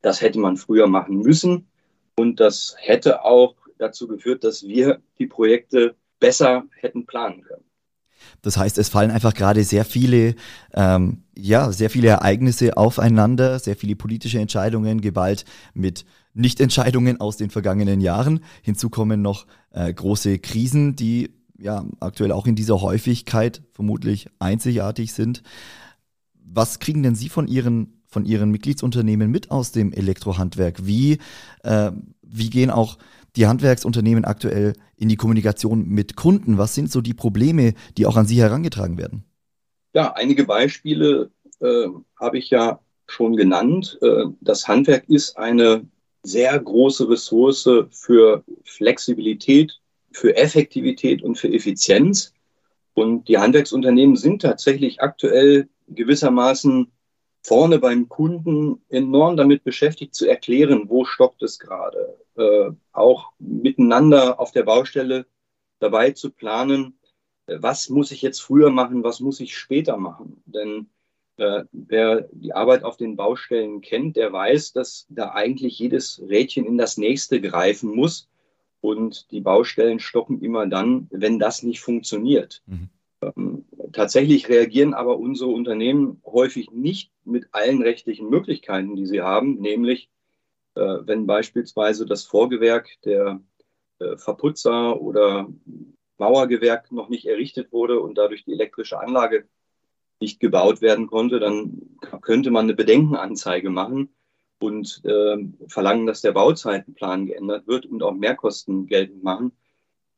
Das 0.00 0.20
hätte 0.20 0.38
man 0.38 0.56
früher 0.56 0.86
machen 0.86 1.18
müssen. 1.18 1.66
Und 2.16 2.40
das 2.40 2.74
hätte 2.78 3.24
auch 3.24 3.56
dazu 3.78 4.06
geführt, 4.06 4.44
dass 4.44 4.62
wir 4.62 5.00
die 5.18 5.26
Projekte 5.26 5.96
besser 6.20 6.64
hätten 6.80 7.06
planen 7.06 7.42
können. 7.42 7.64
Das 8.42 8.56
heißt, 8.56 8.78
es 8.78 8.88
fallen 8.88 9.10
einfach 9.10 9.34
gerade 9.34 9.64
sehr 9.64 9.84
viele, 9.84 10.36
ähm, 10.74 11.24
ja, 11.36 11.72
sehr 11.72 11.90
viele 11.90 12.08
Ereignisse 12.08 12.76
aufeinander, 12.76 13.58
sehr 13.58 13.76
viele 13.76 13.96
politische 13.96 14.38
Entscheidungen, 14.38 15.00
geballt 15.00 15.44
mit 15.74 16.04
Nichtentscheidungen 16.34 17.20
aus 17.20 17.36
den 17.36 17.50
vergangenen 17.50 18.00
Jahren. 18.00 18.44
Hinzu 18.62 18.90
kommen 18.90 19.22
noch 19.22 19.46
äh, 19.70 19.92
große 19.92 20.38
Krisen, 20.38 20.96
die 20.96 21.30
ja 21.58 21.84
aktuell 22.00 22.32
auch 22.32 22.46
in 22.46 22.56
dieser 22.56 22.80
Häufigkeit 22.80 23.62
vermutlich 23.72 24.28
einzigartig 24.38 25.12
sind. 25.12 25.42
Was 26.34 26.78
kriegen 26.78 27.02
denn 27.02 27.14
Sie 27.14 27.28
von 27.28 27.48
Ihren 27.48 28.01
von 28.12 28.26
Ihren 28.26 28.50
Mitgliedsunternehmen 28.50 29.30
mit 29.30 29.50
aus 29.50 29.72
dem 29.72 29.92
Elektrohandwerk? 29.92 30.86
Wie, 30.86 31.18
äh, 31.62 31.90
wie 32.22 32.50
gehen 32.50 32.70
auch 32.70 32.98
die 33.36 33.46
Handwerksunternehmen 33.46 34.26
aktuell 34.26 34.74
in 34.96 35.08
die 35.08 35.16
Kommunikation 35.16 35.88
mit 35.88 36.14
Kunden? 36.14 36.58
Was 36.58 36.74
sind 36.74 36.92
so 36.92 37.00
die 37.00 37.14
Probleme, 37.14 37.72
die 37.96 38.06
auch 38.06 38.16
an 38.16 38.26
Sie 38.26 38.40
herangetragen 38.40 38.98
werden? 38.98 39.24
Ja, 39.94 40.12
einige 40.12 40.44
Beispiele 40.44 41.30
äh, 41.60 41.86
habe 42.20 42.38
ich 42.38 42.50
ja 42.50 42.80
schon 43.06 43.36
genannt. 43.36 43.98
Äh, 44.02 44.26
das 44.42 44.68
Handwerk 44.68 45.08
ist 45.08 45.38
eine 45.38 45.86
sehr 46.22 46.58
große 46.58 47.08
Ressource 47.08 47.68
für 47.90 48.44
Flexibilität, 48.64 49.80
für 50.12 50.36
Effektivität 50.36 51.22
und 51.22 51.36
für 51.36 51.52
Effizienz. 51.52 52.32
Und 52.94 53.26
die 53.28 53.38
Handwerksunternehmen 53.38 54.16
sind 54.16 54.42
tatsächlich 54.42 55.00
aktuell 55.00 55.68
gewissermaßen 55.88 56.91
vorne 57.42 57.78
beim 57.78 58.08
Kunden 58.08 58.82
enorm 58.88 59.36
damit 59.36 59.64
beschäftigt 59.64 60.14
zu 60.14 60.26
erklären, 60.26 60.88
wo 60.88 61.04
stockt 61.04 61.42
es 61.42 61.58
gerade. 61.58 62.16
Äh, 62.36 62.70
auch 62.92 63.32
miteinander 63.38 64.40
auf 64.40 64.52
der 64.52 64.62
Baustelle 64.62 65.26
dabei 65.80 66.12
zu 66.12 66.30
planen, 66.30 66.98
äh, 67.46 67.58
was 67.60 67.88
muss 67.88 68.12
ich 68.12 68.22
jetzt 68.22 68.40
früher 68.40 68.70
machen, 68.70 69.02
was 69.02 69.20
muss 69.20 69.40
ich 69.40 69.56
später 69.56 69.96
machen. 69.96 70.42
Denn 70.46 70.88
äh, 71.36 71.64
wer 71.72 72.28
die 72.32 72.54
Arbeit 72.54 72.84
auf 72.84 72.96
den 72.96 73.16
Baustellen 73.16 73.80
kennt, 73.80 74.16
der 74.16 74.32
weiß, 74.32 74.72
dass 74.72 75.06
da 75.08 75.32
eigentlich 75.32 75.78
jedes 75.78 76.22
Rädchen 76.26 76.64
in 76.64 76.78
das 76.78 76.96
nächste 76.96 77.40
greifen 77.40 77.94
muss. 77.94 78.28
Und 78.80 79.30
die 79.30 79.40
Baustellen 79.40 80.00
stoppen 80.00 80.42
immer 80.42 80.66
dann, 80.66 81.06
wenn 81.10 81.38
das 81.38 81.62
nicht 81.62 81.80
funktioniert. 81.80 82.62
Mhm. 82.66 82.88
Tatsächlich 83.92 84.48
reagieren 84.48 84.94
aber 84.94 85.18
unsere 85.18 85.50
Unternehmen 85.50 86.20
häufig 86.24 86.70
nicht 86.70 87.12
mit 87.24 87.48
allen 87.52 87.82
rechtlichen 87.82 88.30
Möglichkeiten, 88.30 88.96
die 88.96 89.06
sie 89.06 89.22
haben, 89.22 89.60
nämlich 89.60 90.08
äh, 90.74 90.98
wenn 91.02 91.26
beispielsweise 91.26 92.06
das 92.06 92.24
Vorgewerk 92.24 92.88
der 93.04 93.40
äh, 93.98 94.16
Verputzer 94.16 95.00
oder 95.00 95.48
Mauergewerk 96.18 96.92
noch 96.92 97.08
nicht 97.08 97.26
errichtet 97.26 97.72
wurde 97.72 98.00
und 98.00 98.16
dadurch 98.16 98.44
die 98.44 98.52
elektrische 98.52 98.98
Anlage 98.98 99.46
nicht 100.20 100.40
gebaut 100.40 100.80
werden 100.80 101.08
konnte, 101.08 101.40
dann 101.40 101.98
könnte 102.20 102.50
man 102.50 102.66
eine 102.66 102.74
Bedenkenanzeige 102.74 103.70
machen 103.70 104.14
und 104.60 105.02
äh, 105.04 105.36
verlangen, 105.66 106.06
dass 106.06 106.20
der 106.20 106.32
Bauzeitenplan 106.32 107.26
geändert 107.26 107.66
wird 107.66 107.86
und 107.86 108.02
auch 108.02 108.14
Mehrkosten 108.14 108.86
geltend 108.86 109.24
machen. 109.24 109.52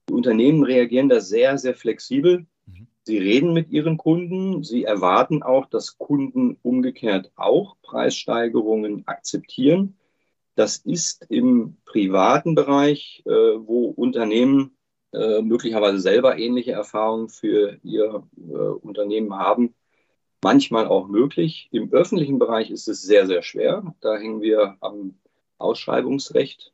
Die 0.08 0.12
Unternehmen 0.12 0.62
reagieren 0.62 1.08
da 1.08 1.20
sehr, 1.20 1.56
sehr 1.56 1.74
flexibel 1.74 2.46
Sie 3.04 3.18
reden 3.18 3.52
mit 3.52 3.70
ihren 3.70 3.98
Kunden. 3.98 4.64
Sie 4.64 4.84
erwarten 4.84 5.42
auch, 5.42 5.66
dass 5.66 5.98
Kunden 5.98 6.56
umgekehrt 6.62 7.32
auch 7.36 7.76
Preissteigerungen 7.82 9.06
akzeptieren. 9.06 9.98
Das 10.54 10.78
ist 10.78 11.26
im 11.28 11.76
privaten 11.84 12.54
Bereich, 12.54 13.22
äh, 13.26 13.30
wo 13.30 13.88
Unternehmen 13.88 14.76
äh, 15.12 15.42
möglicherweise 15.42 15.98
selber 16.00 16.38
ähnliche 16.38 16.72
Erfahrungen 16.72 17.28
für 17.28 17.78
ihr 17.82 18.26
äh, 18.36 18.52
Unternehmen 18.52 19.34
haben, 19.34 19.74
manchmal 20.42 20.86
auch 20.86 21.08
möglich. 21.08 21.68
Im 21.72 21.92
öffentlichen 21.92 22.38
Bereich 22.38 22.70
ist 22.70 22.88
es 22.88 23.02
sehr, 23.02 23.26
sehr 23.26 23.42
schwer. 23.42 23.94
Da 24.00 24.16
hängen 24.16 24.42
wir 24.42 24.76
am 24.80 25.14
Ausschreibungsrecht. 25.58 26.73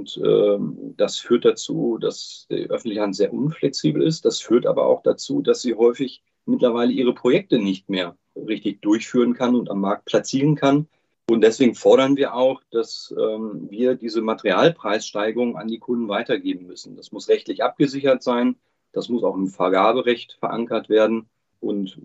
Und 0.00 0.18
ähm, 0.24 0.94
das 0.96 1.18
führt 1.18 1.44
dazu, 1.44 1.98
dass 2.00 2.46
die 2.50 2.70
öffentliche 2.70 3.02
Hand 3.02 3.14
sehr 3.14 3.34
unflexibel 3.34 4.02
ist. 4.02 4.24
Das 4.24 4.40
führt 4.40 4.64
aber 4.64 4.86
auch 4.86 5.02
dazu, 5.02 5.42
dass 5.42 5.60
sie 5.60 5.74
häufig 5.74 6.22
mittlerweile 6.46 6.90
ihre 6.90 7.12
Projekte 7.12 7.58
nicht 7.58 7.90
mehr 7.90 8.16
richtig 8.34 8.80
durchführen 8.80 9.34
kann 9.34 9.54
und 9.54 9.70
am 9.70 9.82
Markt 9.82 10.06
platzieren 10.06 10.54
kann. 10.54 10.88
Und 11.28 11.42
deswegen 11.42 11.74
fordern 11.74 12.16
wir 12.16 12.34
auch, 12.34 12.62
dass 12.70 13.14
ähm, 13.16 13.68
wir 13.68 13.94
diese 13.94 14.22
Materialpreissteigerung 14.22 15.58
an 15.58 15.68
die 15.68 15.78
Kunden 15.78 16.08
weitergeben 16.08 16.66
müssen. 16.66 16.96
Das 16.96 17.12
muss 17.12 17.28
rechtlich 17.28 17.62
abgesichert 17.62 18.22
sein. 18.22 18.56
Das 18.92 19.10
muss 19.10 19.22
auch 19.22 19.36
im 19.36 19.48
Vergaberecht 19.48 20.38
verankert 20.40 20.88
werden. 20.88 21.28
Und 21.60 22.00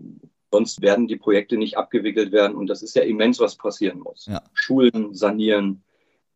sonst 0.52 0.82
werden 0.82 1.08
die 1.08 1.16
Projekte 1.16 1.56
nicht 1.56 1.78
abgewickelt 1.78 2.30
werden. 2.30 2.58
Und 2.58 2.66
das 2.66 2.82
ist 2.82 2.94
ja 2.94 3.02
immens, 3.04 3.40
was 3.40 3.56
passieren 3.56 4.00
muss. 4.00 4.26
Ja. 4.26 4.42
Schulen 4.52 5.14
sanieren, 5.14 5.82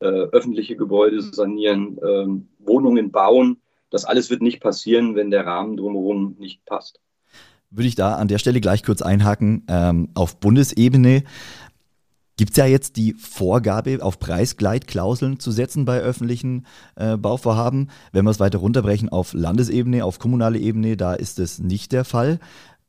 äh, 0.00 0.06
öffentliche 0.06 0.76
Gebäude 0.76 1.22
sanieren, 1.22 1.98
äh, 1.98 2.66
Wohnungen 2.66 3.10
bauen. 3.10 3.58
Das 3.90 4.04
alles 4.04 4.30
wird 4.30 4.42
nicht 4.42 4.60
passieren, 4.60 5.14
wenn 5.14 5.30
der 5.30 5.46
Rahmen 5.46 5.76
drumherum 5.76 6.36
nicht 6.38 6.64
passt. 6.64 7.00
Würde 7.70 7.88
ich 7.88 7.94
da 7.94 8.14
an 8.16 8.28
der 8.28 8.38
Stelle 8.38 8.60
gleich 8.60 8.82
kurz 8.82 9.02
einhaken. 9.02 9.64
Ähm, 9.68 10.08
auf 10.14 10.40
Bundesebene 10.40 11.24
gibt 12.40 12.52
es 12.52 12.56
ja 12.56 12.64
jetzt 12.64 12.96
die 12.96 13.12
Vorgabe, 13.12 13.98
auf 14.00 14.18
Preisgleitklauseln 14.18 15.38
zu 15.38 15.50
setzen 15.50 15.84
bei 15.84 16.00
öffentlichen 16.00 16.64
äh, 16.96 17.18
Bauvorhaben. 17.18 17.90
Wenn 18.12 18.24
wir 18.24 18.30
es 18.30 18.40
weiter 18.40 18.56
runterbrechen 18.58 19.10
auf 19.10 19.34
Landesebene, 19.34 20.06
auf 20.06 20.18
kommunale 20.18 20.58
Ebene, 20.58 20.96
da 20.96 21.12
ist 21.12 21.38
es 21.38 21.58
nicht 21.58 21.92
der 21.92 22.06
Fall. 22.06 22.40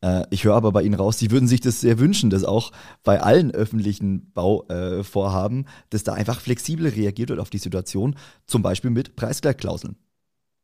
Äh, 0.01 0.23
ich 0.29 0.43
höre 0.43 0.55
aber 0.55 0.71
bei 0.71 0.83
Ihnen 0.83 0.95
raus, 0.95 1.19
Sie 1.19 1.31
würden 1.31 1.47
sich 1.47 1.61
das 1.61 1.81
sehr 1.81 1.99
wünschen, 1.99 2.29
dass 2.29 2.43
auch 2.43 2.71
bei 3.03 3.21
allen 3.21 3.51
öffentlichen 3.51 4.31
Bauvorhaben, 4.33 5.61
äh, 5.61 5.67
dass 5.91 6.03
da 6.03 6.13
einfach 6.13 6.41
flexibel 6.41 6.87
reagiert 6.87 7.29
wird 7.29 7.39
auf 7.39 7.49
die 7.49 7.59
Situation, 7.59 8.15
zum 8.47 8.61
Beispiel 8.61 8.89
mit 8.89 9.15
Preisgleitklauseln. 9.15 9.95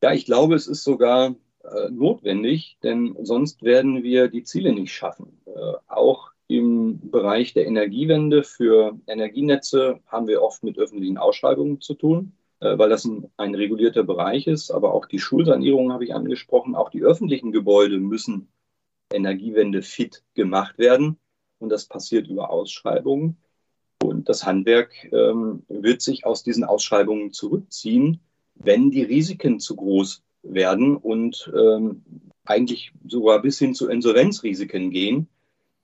Ja, 0.03 0.13
ich 0.13 0.25
glaube, 0.25 0.55
es 0.55 0.67
ist 0.67 0.83
sogar 0.83 1.35
äh, 1.63 1.89
notwendig, 1.91 2.77
denn 2.83 3.15
sonst 3.21 3.63
werden 3.63 4.03
wir 4.03 4.27
die 4.27 4.43
Ziele 4.43 4.73
nicht 4.73 4.93
schaffen. 4.93 5.39
Auch 5.87 6.31
im 6.47 7.09
Bereich 7.09 7.53
der 7.53 7.65
Energiewende 7.65 8.43
für 8.43 8.97
Energienetze 9.07 9.99
haben 10.05 10.27
wir 10.27 10.43
oft 10.43 10.63
mit 10.63 10.77
öffentlichen 10.77 11.17
Ausschreibungen 11.17 11.81
zu 11.81 11.95
tun, 11.95 12.33
weil 12.59 12.89
das 12.89 13.05
ein, 13.05 13.31
ein 13.37 13.55
regulierter 13.55 14.03
Bereich 14.03 14.45
ist. 14.45 14.69
Aber 14.69 14.93
auch 14.93 15.07
die 15.07 15.19
Schulsanierung 15.19 15.91
habe 15.91 16.05
ich 16.05 16.13
angesprochen. 16.13 16.75
Auch 16.75 16.89
die 16.91 17.01
öffentlichen 17.01 17.51
Gebäude 17.51 17.97
müssen 17.97 18.49
Energiewende 19.11 19.81
fit 19.81 20.23
gemacht 20.33 20.77
werden. 20.77 21.17
Und 21.59 21.69
das 21.69 21.85
passiert 21.85 22.27
über 22.27 22.49
Ausschreibungen. 22.49 23.37
Und 24.03 24.29
das 24.29 24.45
Handwerk 24.45 24.91
ähm, 25.11 25.63
wird 25.67 26.01
sich 26.01 26.25
aus 26.25 26.43
diesen 26.43 26.63
Ausschreibungen 26.63 27.31
zurückziehen, 27.31 28.19
wenn 28.55 28.91
die 28.91 29.03
Risiken 29.03 29.59
zu 29.59 29.75
groß 29.75 30.23
werden 30.43 30.95
und 30.95 31.51
ähm, 31.55 32.03
eigentlich 32.45 32.93
sogar 33.07 33.41
bis 33.41 33.59
hin 33.59 33.73
zu 33.73 33.89
Insolvenzrisiken 33.89 34.91
gehen, 34.91 35.27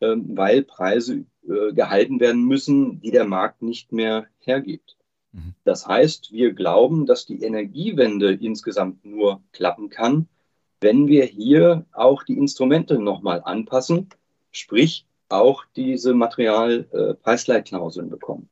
ähm, 0.01 0.37
weil 0.37 0.63
Preise 0.63 1.25
äh, 1.47 1.73
gehalten 1.73 2.19
werden 2.19 2.45
müssen, 2.45 3.01
die 3.01 3.11
der 3.11 3.25
Markt 3.25 3.61
nicht 3.61 3.91
mehr 3.91 4.27
hergibt. 4.39 4.95
Mhm. 5.31 5.55
Das 5.63 5.87
heißt, 5.87 6.31
wir 6.31 6.53
glauben, 6.53 7.05
dass 7.05 7.25
die 7.25 7.41
Energiewende 7.41 8.33
insgesamt 8.33 9.03
nur 9.03 9.41
klappen 9.51 9.89
kann, 9.89 10.27
wenn 10.83 11.07
wir 11.07 11.25
hier 11.25 11.85
auch 11.91 12.23
die 12.23 12.37
Instrumente 12.37 12.99
nochmal 12.99 13.41
anpassen, 13.43 14.09
sprich 14.51 15.07
auch 15.29 15.63
diese 15.75 16.13
Materialpreisleitklauseln 16.13 18.09
bekommen. 18.09 18.49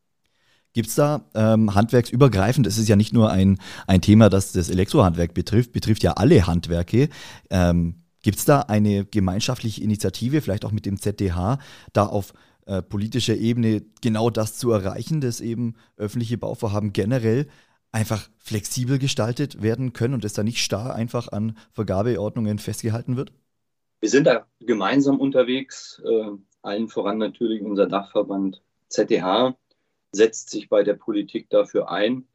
Gibt 0.73 0.87
es 0.87 0.95
da 0.95 1.25
ähm, 1.35 1.75
handwerksübergreifend, 1.75 2.65
es 2.65 2.77
ist 2.77 2.87
ja 2.87 2.95
nicht 2.95 3.13
nur 3.13 3.29
ein, 3.29 3.59
ein 3.87 4.01
Thema, 4.01 4.29
das 4.29 4.53
das 4.53 4.69
Elektrohandwerk 4.69 5.33
betrifft, 5.33 5.73
betrifft 5.73 6.01
ja 6.01 6.13
alle 6.13 6.47
Handwerke. 6.47 7.09
Ähm, 7.49 7.95
Gibt 8.23 8.37
es 8.37 8.45
da 8.45 8.61
eine 8.61 9.05
gemeinschaftliche 9.05 9.83
Initiative, 9.83 10.41
vielleicht 10.41 10.63
auch 10.63 10.71
mit 10.71 10.85
dem 10.85 10.99
ZDH, 10.99 11.59
da 11.91 12.05
auf 12.05 12.33
äh, 12.67 12.81
politischer 12.81 13.35
Ebene 13.35 13.83
genau 14.01 14.29
das 14.29 14.57
zu 14.57 14.71
erreichen, 14.71 15.19
dass 15.19 15.41
eben 15.41 15.75
öffentliche 15.97 16.37
Bauvorhaben 16.37 16.93
generell 16.93 17.47
einfach 17.91 18.29
flexibel 18.37 18.99
gestaltet 18.99 19.61
werden 19.61 19.93
können 19.93 20.13
und 20.13 20.25
es 20.25 20.33
da 20.33 20.43
nicht 20.43 20.63
starr 20.63 20.95
einfach 20.95 21.31
an 21.31 21.57
Vergabeordnungen 21.73 22.59
festgehalten 22.59 23.17
wird? 23.17 23.31
Wir 23.99 24.09
sind 24.09 24.25
da 24.25 24.47
gemeinsam 24.59 25.19
unterwegs, 25.19 26.01
äh, 26.05 26.31
allen 26.61 26.87
voran 26.87 27.17
natürlich 27.17 27.61
unser 27.61 27.87
Dachverband 27.87 28.61
ZDH 28.87 29.55
setzt 30.11 30.49
sich 30.49 30.69
bei 30.69 30.83
der 30.83 30.95
Politik 30.95 31.49
dafür 31.49 31.89
ein. 31.89 32.27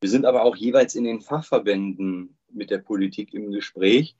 Wir 0.00 0.10
sind 0.10 0.24
aber 0.24 0.42
auch 0.42 0.56
jeweils 0.56 0.94
in 0.94 1.04
den 1.04 1.20
Fachverbänden 1.20 2.36
mit 2.52 2.70
der 2.70 2.78
Politik 2.78 3.34
im 3.34 3.50
Gespräch, 3.50 4.16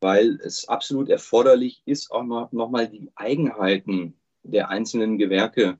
weil 0.00 0.40
es 0.42 0.68
absolut 0.68 1.08
erforderlich 1.08 1.82
ist, 1.84 2.10
auch 2.10 2.24
noch, 2.24 2.52
noch 2.52 2.72
die 2.86 3.10
Eigenheiten 3.14 4.14
der 4.42 4.70
einzelnen 4.70 5.18
Gewerke 5.18 5.78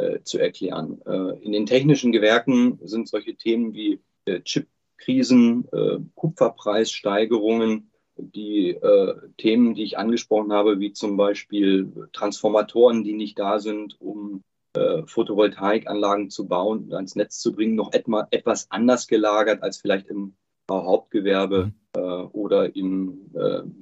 äh, 0.00 0.22
zu 0.22 0.38
erklären. 0.38 1.00
Äh, 1.06 1.38
in 1.44 1.52
den 1.52 1.66
technischen 1.66 2.12
Gewerken 2.12 2.78
sind 2.82 3.08
solche 3.08 3.34
Themen 3.34 3.74
wie 3.74 4.00
äh, 4.24 4.40
Chipkrisen, 4.40 5.68
äh, 5.72 5.98
Kupferpreissteigerungen, 6.14 7.90
die 8.16 8.70
äh, 8.70 9.14
Themen, 9.36 9.74
die 9.74 9.84
ich 9.84 9.98
angesprochen 9.98 10.52
habe, 10.52 10.80
wie 10.80 10.92
zum 10.92 11.16
Beispiel 11.16 12.08
Transformatoren, 12.12 13.04
die 13.04 13.14
nicht 13.14 13.38
da 13.38 13.58
sind, 13.58 14.00
um 14.00 14.42
äh, 14.74 15.02
Photovoltaikanlagen 15.06 16.30
zu 16.30 16.46
bauen 16.46 16.84
und 16.84 16.94
ans 16.94 17.16
Netz 17.16 17.38
zu 17.38 17.52
bringen, 17.52 17.74
noch 17.74 17.92
etma, 17.92 18.26
etwas 18.30 18.70
anders 18.70 19.06
gelagert 19.06 19.62
als 19.62 19.78
vielleicht 19.78 20.08
im 20.08 20.34
Hauptgewerbe 20.70 21.72
mhm. 21.96 22.28
oder 22.30 22.76
im 22.76 23.32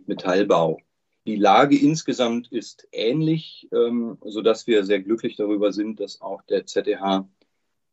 Metallbau. 0.06 0.78
Die 1.26 1.36
Lage 1.36 1.76
insgesamt 1.78 2.50
ist 2.52 2.88
ähnlich, 2.92 3.68
ähm, 3.72 4.18
sodass 4.24 4.66
wir 4.66 4.84
sehr 4.84 5.00
glücklich 5.02 5.36
darüber 5.36 5.72
sind, 5.72 6.00
dass 6.00 6.20
auch 6.20 6.42
der 6.42 6.66
ZDH 6.66 7.28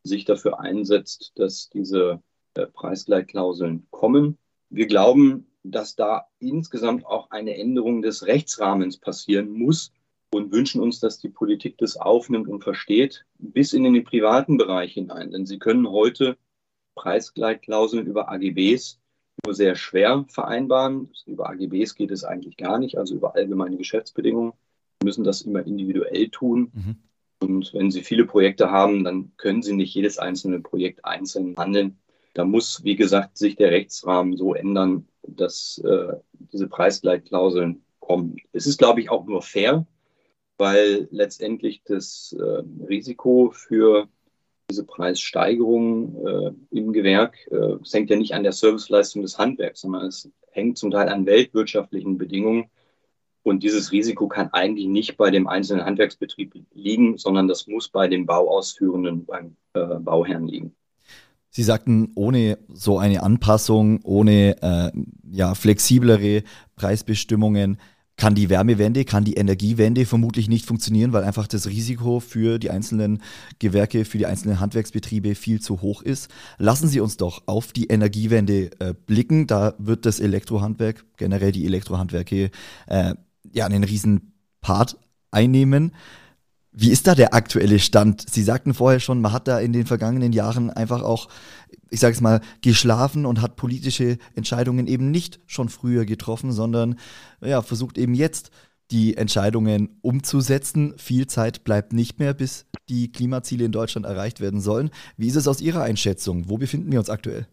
sich 0.02 0.24
dafür 0.24 0.60
einsetzt, 0.60 1.32
dass 1.36 1.68
diese 1.68 2.22
äh, 2.54 2.66
Preisgleitklauseln 2.66 3.86
kommen. 3.90 4.38
Wir 4.70 4.86
glauben, 4.86 5.46
dass 5.62 5.96
da 5.96 6.26
insgesamt 6.38 7.04
auch 7.04 7.30
eine 7.30 7.56
Änderung 7.56 8.02
des 8.02 8.26
Rechtsrahmens 8.26 8.98
passieren 8.98 9.50
muss 9.50 9.92
und 10.30 10.52
wünschen 10.52 10.80
uns, 10.80 11.00
dass 11.00 11.18
die 11.18 11.28
Politik 11.28 11.78
das 11.78 11.96
aufnimmt 11.96 12.48
und 12.48 12.62
versteht, 12.62 13.26
bis 13.38 13.72
in 13.72 13.84
den 13.84 14.04
privaten 14.04 14.56
Bereich 14.56 14.94
hinein. 14.94 15.30
Denn 15.30 15.46
Sie 15.46 15.58
können 15.58 15.88
heute 15.90 16.36
Preisgleitklauseln 16.94 18.06
über 18.06 18.30
AGBs 18.30 18.98
nur 19.46 19.54
sehr 19.54 19.74
schwer 19.76 20.24
vereinbaren. 20.28 21.10
Über 21.26 21.48
AGBs 21.48 21.94
geht 21.94 22.10
es 22.10 22.24
eigentlich 22.24 22.56
gar 22.56 22.78
nicht, 22.78 22.98
also 22.98 23.14
über 23.14 23.34
allgemeine 23.34 23.76
Geschäftsbedingungen. 23.76 24.52
Sie 25.00 25.06
müssen 25.06 25.24
das 25.24 25.42
immer 25.42 25.66
individuell 25.66 26.28
tun. 26.28 26.72
Mhm. 26.74 26.96
Und 27.40 27.74
wenn 27.74 27.90
Sie 27.90 28.02
viele 28.02 28.24
Projekte 28.24 28.70
haben, 28.70 29.04
dann 29.04 29.32
können 29.36 29.62
Sie 29.62 29.74
nicht 29.74 29.94
jedes 29.94 30.18
einzelne 30.18 30.60
Projekt 30.60 31.04
einzeln 31.04 31.54
handeln. 31.56 31.98
Da 32.34 32.44
muss, 32.44 32.82
wie 32.84 32.96
gesagt, 32.96 33.38
sich 33.38 33.56
der 33.56 33.70
Rechtsrahmen 33.70 34.36
so 34.36 34.54
ändern, 34.54 35.06
dass 35.22 35.78
äh, 35.78 36.14
diese 36.52 36.68
Preisgleitklauseln 36.68 37.82
kommen. 38.00 38.36
Es 38.52 38.66
ist, 38.66 38.78
glaube 38.78 39.00
ich, 39.00 39.10
auch 39.10 39.26
nur 39.26 39.42
fair, 39.42 39.86
weil 40.58 41.08
letztendlich 41.10 41.82
das 41.84 42.34
äh, 42.38 42.62
Risiko 42.86 43.50
für 43.52 44.08
diese 44.70 44.84
Preissteigerung 44.84 46.26
äh, 46.26 46.50
im 46.70 46.92
Gewerk, 46.92 47.36
äh, 47.50 47.76
es 47.82 47.92
hängt 47.92 48.10
ja 48.10 48.16
nicht 48.16 48.34
an 48.34 48.42
der 48.42 48.52
Serviceleistung 48.52 49.22
des 49.22 49.38
Handwerks, 49.38 49.82
sondern 49.82 50.06
es 50.06 50.28
hängt 50.50 50.78
zum 50.78 50.90
Teil 50.90 51.08
an 51.08 51.26
weltwirtschaftlichen 51.26 52.18
Bedingungen. 52.18 52.66
Und 53.42 53.62
dieses 53.62 53.92
Risiko 53.92 54.26
kann 54.26 54.48
eigentlich 54.52 54.88
nicht 54.88 55.16
bei 55.16 55.30
dem 55.30 55.46
einzelnen 55.46 55.84
Handwerksbetrieb 55.84 56.52
liegen, 56.74 57.16
sondern 57.16 57.46
das 57.46 57.68
muss 57.68 57.88
bei 57.88 58.08
dem 58.08 58.26
Bauausführenden, 58.26 59.24
beim 59.24 59.56
äh, 59.74 60.00
Bauherrn 60.00 60.48
liegen. 60.48 60.74
Sie 61.50 61.62
sagten, 61.62 62.10
ohne 62.16 62.58
so 62.68 62.98
eine 62.98 63.22
Anpassung, 63.22 64.00
ohne 64.02 64.56
äh, 64.62 64.90
ja, 65.30 65.54
flexiblere 65.54 66.42
Preisbestimmungen 66.74 67.78
kann 68.16 68.34
die 68.34 68.48
Wärmewende, 68.48 69.04
kann 69.04 69.24
die 69.24 69.34
Energiewende 69.34 70.06
vermutlich 70.06 70.48
nicht 70.48 70.66
funktionieren, 70.66 71.12
weil 71.12 71.24
einfach 71.24 71.46
das 71.46 71.66
Risiko 71.66 72.20
für 72.20 72.58
die 72.58 72.70
einzelnen 72.70 73.22
Gewerke, 73.58 74.04
für 74.04 74.18
die 74.18 74.26
einzelnen 74.26 74.58
Handwerksbetriebe 74.58 75.34
viel 75.34 75.60
zu 75.60 75.82
hoch 75.82 76.02
ist. 76.02 76.30
Lassen 76.58 76.88
Sie 76.88 77.00
uns 77.00 77.18
doch 77.18 77.42
auf 77.46 77.72
die 77.72 77.86
Energiewende 77.86 78.70
äh, 78.80 78.94
blicken. 78.94 79.46
Da 79.46 79.74
wird 79.78 80.06
das 80.06 80.20
Elektrohandwerk, 80.20 81.04
generell 81.18 81.52
die 81.52 81.66
Elektrohandwerke, 81.66 82.50
äh, 82.86 83.14
ja, 83.52 83.66
einen 83.66 83.84
riesen 83.84 84.32
Part 84.62 84.96
einnehmen. 85.30 85.92
Wie 86.78 86.90
ist 86.90 87.06
da 87.06 87.14
der 87.14 87.32
aktuelle 87.32 87.78
Stand? 87.78 88.28
Sie 88.28 88.42
sagten 88.42 88.74
vorher 88.74 89.00
schon, 89.00 89.22
man 89.22 89.32
hat 89.32 89.48
da 89.48 89.58
in 89.58 89.72
den 89.72 89.86
vergangenen 89.86 90.34
Jahren 90.34 90.68
einfach 90.68 91.02
auch, 91.02 91.28
ich 91.88 92.00
sage 92.00 92.14
es 92.14 92.20
mal, 92.20 92.42
geschlafen 92.60 93.24
und 93.24 93.40
hat 93.40 93.56
politische 93.56 94.18
Entscheidungen 94.34 94.86
eben 94.86 95.10
nicht 95.10 95.40
schon 95.46 95.70
früher 95.70 96.04
getroffen, 96.04 96.52
sondern 96.52 96.98
ja, 97.40 97.62
versucht 97.62 97.96
eben 97.96 98.14
jetzt 98.14 98.50
die 98.90 99.16
Entscheidungen 99.16 99.96
umzusetzen. 100.02 100.92
Viel 100.98 101.26
Zeit 101.26 101.64
bleibt 101.64 101.94
nicht 101.94 102.18
mehr, 102.18 102.34
bis 102.34 102.66
die 102.90 103.10
Klimaziele 103.10 103.64
in 103.64 103.72
Deutschland 103.72 104.04
erreicht 104.04 104.42
werden 104.42 104.60
sollen. 104.60 104.90
Wie 105.16 105.28
ist 105.28 105.36
es 105.36 105.48
aus 105.48 105.62
Ihrer 105.62 105.82
Einschätzung? 105.82 106.50
Wo 106.50 106.58
befinden 106.58 106.92
wir 106.92 106.98
uns 106.98 107.08
aktuell? 107.08 107.48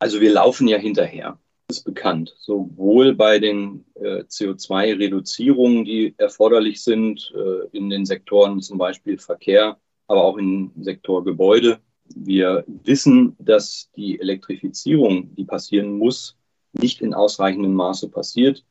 Also 0.00 0.20
wir 0.20 0.32
laufen 0.32 0.66
ja 0.66 0.76
hinterher 0.76 1.38
ist 1.70 1.84
bekannt, 1.84 2.34
sowohl 2.38 3.14
bei 3.14 3.38
den 3.38 3.84
äh, 3.94 4.24
CO2-Reduzierungen, 4.24 5.84
die 5.84 6.14
erforderlich 6.18 6.82
sind 6.82 7.32
äh, 7.34 7.68
in 7.76 7.88
den 7.88 8.04
Sektoren 8.04 8.60
zum 8.60 8.76
Beispiel 8.76 9.18
Verkehr, 9.18 9.78
aber 10.08 10.24
auch 10.24 10.36
im 10.36 10.72
Sektor 10.80 11.24
Gebäude. 11.24 11.78
Wir 12.14 12.64
wissen, 12.66 13.36
dass 13.38 13.90
die 13.96 14.20
Elektrifizierung, 14.20 15.34
die 15.36 15.44
passieren 15.44 15.96
muss, 15.96 16.36
nicht 16.72 17.00
in 17.00 17.14
ausreichendem 17.14 17.74
Maße 17.74 18.08
passiert. 18.08 18.64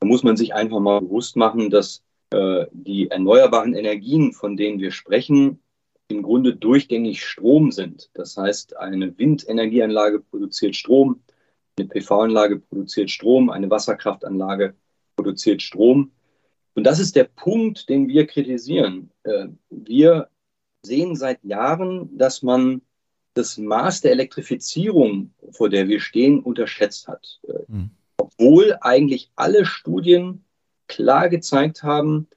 Da 0.00 0.06
muss 0.06 0.22
man 0.22 0.36
sich 0.36 0.54
einfach 0.54 0.80
mal 0.80 1.00
bewusst 1.00 1.36
machen, 1.36 1.70
dass 1.70 2.02
äh, 2.30 2.66
die 2.72 3.10
erneuerbaren 3.10 3.74
Energien, 3.74 4.32
von 4.32 4.56
denen 4.56 4.80
wir 4.80 4.90
sprechen, 4.90 5.60
im 6.08 6.22
Grunde 6.22 6.54
durchgängig 6.54 7.22
Strom 7.22 7.72
sind. 7.72 8.10
Das 8.14 8.36
heißt, 8.36 8.76
eine 8.76 9.18
Windenergieanlage 9.18 10.20
produziert 10.20 10.76
Strom, 10.76 11.20
eine 11.78 11.88
PV-Anlage 11.88 12.58
produziert 12.58 13.10
Strom, 13.10 13.50
eine 13.50 13.70
Wasserkraftanlage 13.70 14.74
produziert 15.16 15.62
Strom. 15.62 16.12
Und 16.74 16.84
das 16.84 16.98
ist 16.98 17.16
der 17.16 17.24
Punkt, 17.24 17.88
den 17.88 18.08
wir 18.08 18.26
kritisieren. 18.26 19.10
Äh, 19.24 19.48
wir 19.70 20.28
sehen 20.82 21.16
seit 21.16 21.42
Jahren, 21.42 22.16
dass 22.16 22.42
man 22.42 22.82
das 23.34 23.58
Maß 23.58 24.00
der 24.00 24.12
Elektrifizierung, 24.12 25.34
vor 25.50 25.68
der 25.68 25.88
wir 25.88 26.00
stehen, 26.00 26.40
unterschätzt 26.40 27.08
hat. 27.08 27.40
Mhm. 27.68 27.90
Obwohl 28.18 28.76
eigentlich 28.80 29.30
alle 29.36 29.66
Studien 29.66 30.44
klar 30.86 31.28
gezeigt 31.28 31.82
haben, 31.82 32.28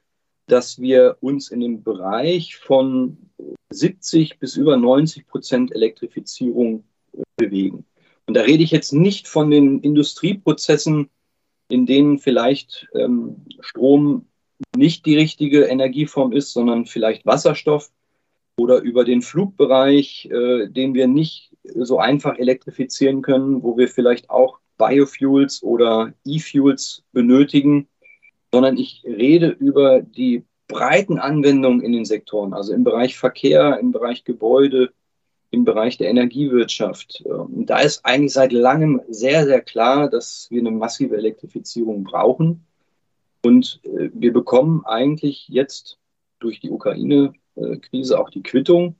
dass 0.46 0.80
wir 0.80 1.16
uns 1.20 1.50
in 1.50 1.60
dem 1.60 1.82
Bereich 1.82 2.56
von 2.56 3.30
70 3.70 4.38
bis 4.38 4.56
über 4.56 4.76
90 4.76 5.26
Prozent 5.26 5.74
Elektrifizierung 5.74 6.84
bewegen. 7.36 7.86
Und 8.30 8.34
da 8.34 8.42
rede 8.42 8.62
ich 8.62 8.70
jetzt 8.70 8.92
nicht 8.92 9.26
von 9.26 9.50
den 9.50 9.80
Industrieprozessen, 9.80 11.10
in 11.68 11.84
denen 11.84 12.20
vielleicht 12.20 12.86
ähm, 12.94 13.44
Strom 13.58 14.26
nicht 14.76 15.04
die 15.04 15.16
richtige 15.16 15.64
Energieform 15.64 16.30
ist, 16.30 16.52
sondern 16.52 16.86
vielleicht 16.86 17.26
Wasserstoff 17.26 17.90
oder 18.56 18.82
über 18.82 19.02
den 19.02 19.22
Flugbereich, 19.22 20.28
äh, 20.30 20.68
den 20.68 20.94
wir 20.94 21.08
nicht 21.08 21.56
so 21.74 21.98
einfach 21.98 22.38
elektrifizieren 22.38 23.20
können, 23.20 23.64
wo 23.64 23.76
wir 23.76 23.88
vielleicht 23.88 24.30
auch 24.30 24.60
Biofuels 24.78 25.64
oder 25.64 26.14
E-Fuels 26.24 27.02
benötigen, 27.10 27.88
sondern 28.52 28.76
ich 28.76 29.02
rede 29.04 29.48
über 29.48 30.02
die 30.02 30.44
breiten 30.68 31.18
Anwendungen 31.18 31.80
in 31.80 31.90
den 31.90 32.04
Sektoren, 32.04 32.54
also 32.54 32.74
im 32.74 32.84
Bereich 32.84 33.18
Verkehr, 33.18 33.80
im 33.80 33.90
Bereich 33.90 34.22
Gebäude, 34.22 34.92
im 35.50 35.64
Bereich 35.64 35.98
der 35.98 36.08
Energiewirtschaft. 36.08 37.22
Und 37.22 37.66
da 37.66 37.80
ist 37.80 38.04
eigentlich 38.04 38.32
seit 38.32 38.52
langem 38.52 39.00
sehr, 39.08 39.44
sehr 39.46 39.60
klar, 39.60 40.08
dass 40.08 40.46
wir 40.50 40.60
eine 40.60 40.70
massive 40.70 41.16
Elektrifizierung 41.16 42.04
brauchen. 42.04 42.66
Und 43.44 43.80
äh, 43.84 44.10
wir 44.12 44.32
bekommen 44.32 44.84
eigentlich 44.84 45.48
jetzt 45.48 45.98
durch 46.38 46.60
die 46.60 46.70
Ukraine-Krise 46.70 48.18
auch 48.18 48.30
die 48.30 48.42
Quittung. 48.42 48.96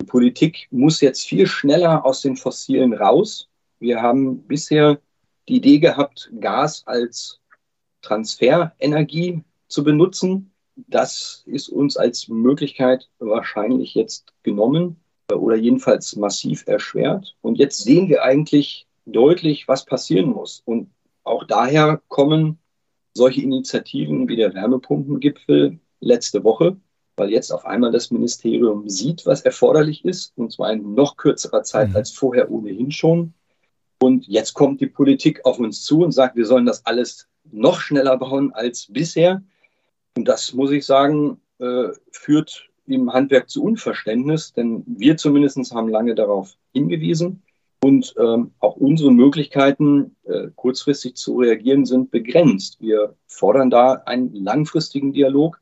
Die 0.00 0.06
Politik 0.06 0.68
muss 0.70 1.00
jetzt 1.00 1.26
viel 1.26 1.46
schneller 1.46 2.04
aus 2.04 2.20
den 2.20 2.36
Fossilen 2.36 2.92
raus. 2.92 3.48
Wir 3.78 4.02
haben 4.02 4.42
bisher 4.46 5.00
die 5.48 5.56
Idee 5.56 5.78
gehabt, 5.78 6.30
Gas 6.40 6.82
als 6.86 7.40
Transferenergie 8.02 9.42
zu 9.68 9.84
benutzen. 9.84 10.52
Das 10.76 11.44
ist 11.46 11.68
uns 11.68 11.96
als 11.96 12.28
Möglichkeit 12.28 13.08
wahrscheinlich 13.18 13.94
jetzt 13.94 14.32
genommen 14.42 15.03
oder 15.32 15.56
jedenfalls 15.56 16.16
massiv 16.16 16.64
erschwert. 16.66 17.36
Und 17.40 17.58
jetzt 17.58 17.78
sehen 17.82 18.08
wir 18.08 18.22
eigentlich 18.22 18.86
deutlich, 19.06 19.68
was 19.68 19.84
passieren 19.84 20.30
muss. 20.30 20.62
Und 20.64 20.90
auch 21.22 21.44
daher 21.44 22.02
kommen 22.08 22.58
solche 23.14 23.42
Initiativen 23.42 24.28
wie 24.28 24.36
der 24.36 24.54
Wärmepumpengipfel 24.54 25.78
letzte 26.00 26.44
Woche, 26.44 26.76
weil 27.16 27.30
jetzt 27.30 27.52
auf 27.52 27.64
einmal 27.64 27.92
das 27.92 28.10
Ministerium 28.10 28.88
sieht, 28.88 29.24
was 29.24 29.42
erforderlich 29.42 30.04
ist, 30.04 30.32
und 30.36 30.52
zwar 30.52 30.72
in 30.72 30.94
noch 30.94 31.16
kürzerer 31.16 31.62
Zeit 31.62 31.90
mhm. 31.90 31.96
als 31.96 32.10
vorher 32.10 32.50
ohnehin 32.50 32.90
schon. 32.90 33.34
Und 34.02 34.26
jetzt 34.26 34.52
kommt 34.54 34.80
die 34.80 34.88
Politik 34.88 35.44
auf 35.44 35.58
uns 35.58 35.82
zu 35.82 36.02
und 36.02 36.12
sagt, 36.12 36.36
wir 36.36 36.44
sollen 36.44 36.66
das 36.66 36.84
alles 36.84 37.28
noch 37.50 37.80
schneller 37.80 38.18
bauen 38.18 38.52
als 38.52 38.88
bisher. 38.90 39.42
Und 40.16 40.26
das, 40.26 40.52
muss 40.52 40.72
ich 40.72 40.84
sagen, 40.84 41.40
äh, 41.58 41.88
führt 42.10 42.68
im 42.86 43.12
Handwerk 43.12 43.48
zu 43.48 43.62
Unverständnis, 43.62 44.52
denn 44.52 44.84
wir 44.86 45.16
zumindest 45.16 45.74
haben 45.74 45.88
lange 45.88 46.14
darauf 46.14 46.56
hingewiesen 46.72 47.42
und 47.82 48.14
ähm, 48.18 48.52
auch 48.60 48.76
unsere 48.76 49.12
Möglichkeiten, 49.12 50.16
äh, 50.24 50.48
kurzfristig 50.56 51.16
zu 51.16 51.36
reagieren, 51.36 51.84
sind 51.84 52.10
begrenzt. 52.10 52.80
Wir 52.80 53.14
fordern 53.26 53.70
da 53.70 53.92
einen 54.06 54.34
langfristigen 54.34 55.12
Dialog 55.12 55.60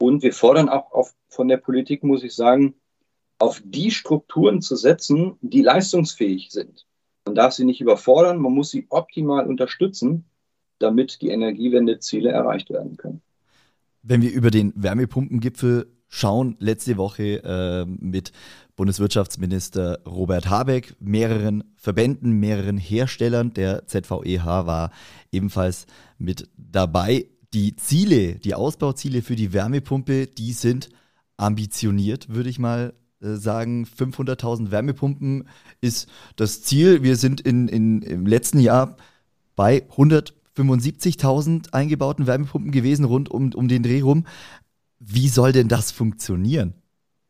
und 0.00 0.22
wir 0.22 0.32
fordern 0.32 0.68
auch 0.68 0.92
auf, 0.92 1.14
von 1.28 1.48
der 1.48 1.56
Politik, 1.56 2.04
muss 2.04 2.22
ich 2.22 2.34
sagen, 2.34 2.74
auf 3.38 3.60
die 3.64 3.90
Strukturen 3.90 4.62
zu 4.62 4.76
setzen, 4.76 5.34
die 5.40 5.62
leistungsfähig 5.62 6.50
sind. 6.50 6.86
Man 7.24 7.34
darf 7.34 7.52
sie 7.52 7.64
nicht 7.64 7.80
überfordern, 7.80 8.38
man 8.38 8.52
muss 8.52 8.70
sie 8.70 8.86
optimal 8.88 9.46
unterstützen, 9.46 10.24
damit 10.78 11.20
die 11.22 11.28
Energiewendeziele 11.28 12.30
erreicht 12.30 12.70
werden 12.70 12.96
können. 12.96 13.20
Wenn 14.02 14.22
wir 14.22 14.32
über 14.32 14.50
den 14.50 14.72
Wärmepumpengipfel 14.76 15.90
schauen. 16.08 16.56
Letzte 16.58 16.96
Woche 16.96 17.42
äh, 17.44 17.84
mit 17.86 18.32
Bundeswirtschaftsminister 18.76 20.00
Robert 20.06 20.48
Habeck, 20.48 20.96
mehreren 21.00 21.64
Verbänden, 21.76 22.32
mehreren 22.32 22.78
Herstellern. 22.78 23.52
Der 23.52 23.86
ZVEH 23.86 24.44
war 24.44 24.90
ebenfalls 25.32 25.86
mit 26.18 26.48
dabei. 26.56 27.26
Die 27.54 27.76
Ziele, 27.76 28.36
die 28.36 28.54
Ausbauziele 28.54 29.22
für 29.22 29.36
die 29.36 29.52
Wärmepumpe, 29.52 30.26
die 30.26 30.52
sind 30.52 30.90
ambitioniert, 31.36 32.28
würde 32.28 32.50
ich 32.50 32.58
mal 32.58 32.94
äh, 33.20 33.34
sagen. 33.34 33.84
500.000 33.84 34.70
Wärmepumpen 34.70 35.48
ist 35.80 36.08
das 36.36 36.62
Ziel. 36.62 37.02
Wir 37.02 37.16
sind 37.16 37.40
in, 37.40 37.68
in, 37.68 38.02
im 38.02 38.26
letzten 38.26 38.60
Jahr 38.60 38.96
bei 39.56 39.82
175.000 39.96 41.72
eingebauten 41.72 42.26
Wärmepumpen 42.26 42.70
gewesen, 42.70 43.04
rund 43.04 43.28
um, 43.30 43.52
um 43.54 43.66
den 43.66 43.82
Dreh 43.82 44.02
rum. 44.02 44.24
Wie 44.98 45.28
soll 45.28 45.52
denn 45.52 45.68
das 45.68 45.92
funktionieren? 45.92 46.74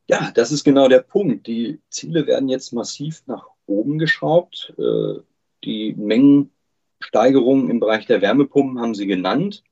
Ja, 0.09 0.31
das 0.35 0.53
ist 0.53 0.65
genau 0.65 0.89
der 0.89 1.01
Punkt. 1.01 1.47
Die 1.47 1.81
Ziele 1.91 2.27
werden 2.27 2.49
jetzt 2.49 2.73
massiv 2.73 3.23
nach 3.27 3.47
oben 3.67 3.99
geschraubt. 3.99 4.73
Äh, 4.79 5.21
die 5.65 5.95
Mengensteigerungen 5.95 7.69
im 7.69 7.81
Bereich 7.81 8.07
der 8.07 8.23
Wärmepumpen 8.23 8.81
haben 8.81 8.95
Sie 8.95 9.07
genannt. 9.07 9.63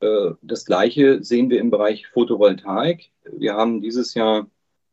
Äh, 0.00 0.30
das 0.40 0.64
Gleiche 0.64 1.22
sehen 1.22 1.50
wir 1.50 1.60
im 1.60 1.70
Bereich 1.70 2.06
Photovoltaik. 2.08 3.10
Wir 3.30 3.54
haben 3.54 3.82
dieses 3.82 4.14
Jahr 4.14 4.46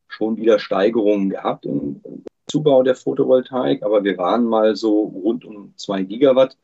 schon 0.10 0.36
wieder 0.36 0.60
Steigerungen 0.60 1.30
gehabt 1.30 1.66
im 1.66 2.02
Zubau 2.48 2.84
der 2.84 2.96
Photovoltaik, 2.96 3.84
aber 3.84 4.04
wir 4.04 4.18
waren 4.18 4.44
mal 4.44 4.76
so 4.76 5.04
rund 5.04 5.46
um 5.46 5.74
zwei 5.78 6.04
Gigawatt 6.04 6.58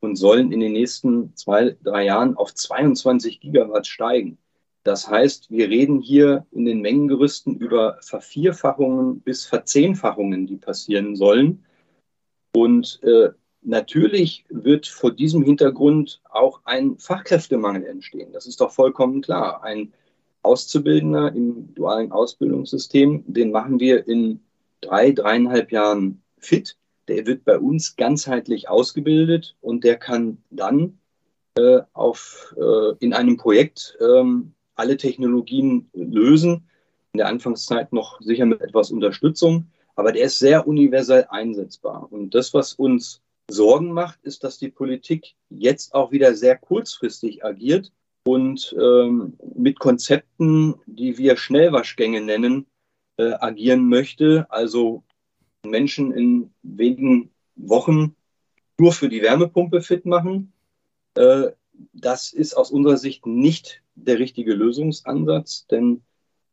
und 0.00 0.16
sollen 0.16 0.50
in 0.50 0.58
den 0.58 0.72
nächsten 0.72 1.36
zwei, 1.36 1.76
drei 1.82 2.06
Jahren 2.06 2.36
auf 2.36 2.52
22 2.54 3.40
Gigawatt 3.40 3.86
steigen. 3.86 4.38
Das 4.84 5.08
heißt, 5.08 5.50
wir 5.50 5.68
reden 5.68 6.00
hier 6.00 6.46
in 6.50 6.64
den 6.64 6.80
Mengengerüsten 6.80 7.56
über 7.56 7.98
Vervierfachungen 8.00 9.20
bis 9.20 9.44
Verzehnfachungen, 9.44 10.46
die 10.46 10.56
passieren 10.56 11.16
sollen. 11.16 11.64
Und 12.54 13.00
äh, 13.02 13.30
natürlich 13.62 14.44
wird 14.48 14.86
vor 14.86 15.12
diesem 15.12 15.42
Hintergrund 15.42 16.20
auch 16.30 16.60
ein 16.64 16.98
Fachkräftemangel 16.98 17.84
entstehen. 17.84 18.32
Das 18.32 18.46
ist 18.46 18.60
doch 18.60 18.70
vollkommen 18.70 19.20
klar. 19.20 19.62
Ein 19.62 19.92
Auszubildender 20.42 21.34
im 21.34 21.74
dualen 21.74 22.12
Ausbildungssystem, 22.12 23.24
den 23.26 23.50
machen 23.50 23.80
wir 23.80 24.06
in 24.06 24.40
drei, 24.80 25.10
dreieinhalb 25.12 25.72
Jahren 25.72 26.22
fit. 26.38 26.76
Der 27.08 27.26
wird 27.26 27.44
bei 27.44 27.58
uns 27.58 27.96
ganzheitlich 27.96 28.68
ausgebildet 28.68 29.56
und 29.60 29.84
der 29.84 29.96
kann 29.96 30.38
dann 30.50 30.98
äh, 31.56 31.80
auf, 31.92 32.54
äh, 32.56 32.94
in 33.00 33.12
einem 33.12 33.36
Projekt 33.36 33.98
ähm, 34.00 34.54
alle 34.78 34.96
Technologien 34.96 35.90
lösen. 35.92 36.68
In 37.12 37.18
der 37.18 37.28
Anfangszeit 37.28 37.92
noch 37.92 38.20
sicher 38.20 38.46
mit 38.46 38.60
etwas 38.60 38.90
Unterstützung, 38.90 39.66
aber 39.96 40.12
der 40.12 40.24
ist 40.24 40.38
sehr 40.38 40.66
universell 40.68 41.26
einsetzbar. 41.30 42.06
Und 42.10 42.34
das, 42.34 42.54
was 42.54 42.74
uns 42.74 43.22
Sorgen 43.50 43.92
macht, 43.92 44.20
ist, 44.22 44.44
dass 44.44 44.58
die 44.58 44.68
Politik 44.70 45.34
jetzt 45.48 45.94
auch 45.94 46.12
wieder 46.12 46.34
sehr 46.34 46.56
kurzfristig 46.56 47.44
agiert 47.44 47.90
und 48.24 48.76
ähm, 48.78 49.38
mit 49.54 49.78
Konzepten, 49.78 50.74
die 50.86 51.16
wir 51.16 51.36
Schnellwaschgänge 51.36 52.20
nennen, 52.20 52.66
äh, 53.16 53.32
agieren 53.32 53.88
möchte. 53.88 54.46
Also 54.50 55.02
Menschen 55.64 56.12
in 56.12 56.50
wenigen 56.62 57.30
Wochen 57.56 58.14
nur 58.78 58.92
für 58.92 59.08
die 59.08 59.22
Wärmepumpe 59.22 59.80
fit 59.80 60.04
machen. 60.04 60.52
Äh, 61.14 61.48
das 61.92 62.32
ist 62.32 62.54
aus 62.54 62.70
unserer 62.70 62.98
Sicht 62.98 63.26
nicht 63.26 63.82
der 64.06 64.18
richtige 64.18 64.54
Lösungsansatz, 64.54 65.66
denn 65.66 66.02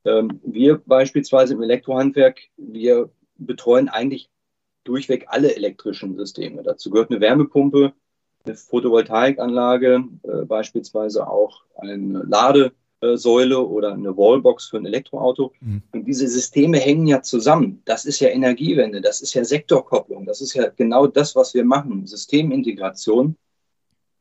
ähm, 0.06 0.40
wir 0.44 0.82
beispielsweise 0.86 1.54
im 1.54 1.64
Elektrohandwerk, 1.64 2.40
wir 2.58 3.10
betreuen 3.38 3.90
eigentlich 3.90 4.30
durchweg 4.84 5.26
alle 5.28 5.56
elektrischen 5.56 6.16
Systeme. 6.16 6.64
Dazu 6.64 6.90
gehört 6.90 7.12
eine 7.12 7.20
Wärmepumpe, 7.20 7.94
eine 8.46 8.56
Photovoltaikanlage, 8.56 10.04
äh, 10.24 10.46
beispielsweise 10.46 11.28
auch 11.28 11.64
eine 11.76 12.24
Ladesäule 12.24 13.60
oder 13.60 13.94
eine 13.94 14.16
Wallbox 14.16 14.68
für 14.68 14.78
ein 14.78 14.86
Elektroauto. 14.86 15.52
Mhm. 15.60 15.82
Und 15.92 16.06
diese 16.06 16.28
Systeme 16.28 16.78
hängen 16.78 17.08
ja 17.08 17.24
zusammen. 17.24 17.82
Das 17.86 18.06
ist 18.06 18.20
ja 18.20 18.30
Energiewende, 18.30 19.02
das 19.02 19.22
ist 19.22 19.34
ja 19.34 19.44
Sektorkopplung, 19.44 20.26
das 20.26 20.42
ist 20.42 20.54
ja 20.54 20.68
genau 20.70 21.08
das, 21.08 21.36
was 21.36 21.54
wir 21.54 21.66
machen, 21.66 22.06
Systemintegration. 22.06 23.36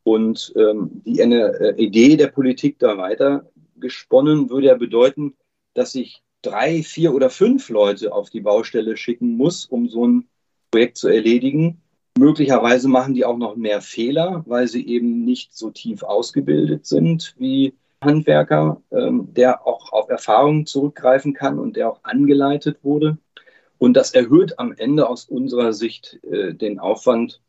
Und 0.05 0.53
ähm, 0.57 1.03
die 1.05 1.23
eine 1.23 1.59
äh, 1.59 1.83
Idee 1.83 2.17
der 2.17 2.29
Politik 2.29 2.79
da 2.79 2.97
weiter 2.99 3.47
gesponnen 3.77 4.51
würde 4.51 4.69
ja 4.69 4.75
bedeuten, 4.75 5.35
dass 5.73 5.95
ich 5.95 6.23
drei, 6.43 6.83
vier 6.83 7.15
oder 7.15 7.31
fünf 7.31 7.71
Leute 7.71 8.13
auf 8.13 8.31
die 8.31 8.41
Baustelle 8.41 8.97
schicken 8.97 9.37
muss, 9.37 9.65
um 9.65 9.89
so 9.89 10.07
ein 10.07 10.29
Projekt 10.71 10.99
zu 10.99 11.09
erledigen. 11.09 11.81
Möglicherweise 12.19 12.89
machen 12.89 13.15
die 13.15 13.25
auch 13.25 13.39
noch 13.39 13.57
mehr 13.57 13.81
Fehler, 13.81 14.45
weil 14.47 14.69
sie 14.69 14.87
eben 14.87 15.25
nicht 15.25 15.57
so 15.57 15.71
tief 15.71 16.03
ausgebildet 16.03 16.87
sind 16.87 17.35
wie 17.39 17.75
Handwerker, 18.03 18.83
ähm, 18.93 19.29
der 19.35 19.67
auch 19.67 19.93
auf 19.93 20.09
Erfahrungen 20.11 20.67
zurückgreifen 20.67 21.33
kann 21.33 21.59
und 21.59 21.77
der 21.77 21.91
auch 21.91 22.01
angeleitet 22.05 22.79
wurde. 22.83 23.19
Und 23.79 23.95
das 23.95 24.13
erhöht 24.13 24.59
am 24.59 24.73
Ende 24.73 25.09
aus 25.09 25.25
unserer 25.25 25.73
Sicht 25.73 26.21
äh, 26.25 26.55
den 26.55 26.79
Aufwand 26.79 27.41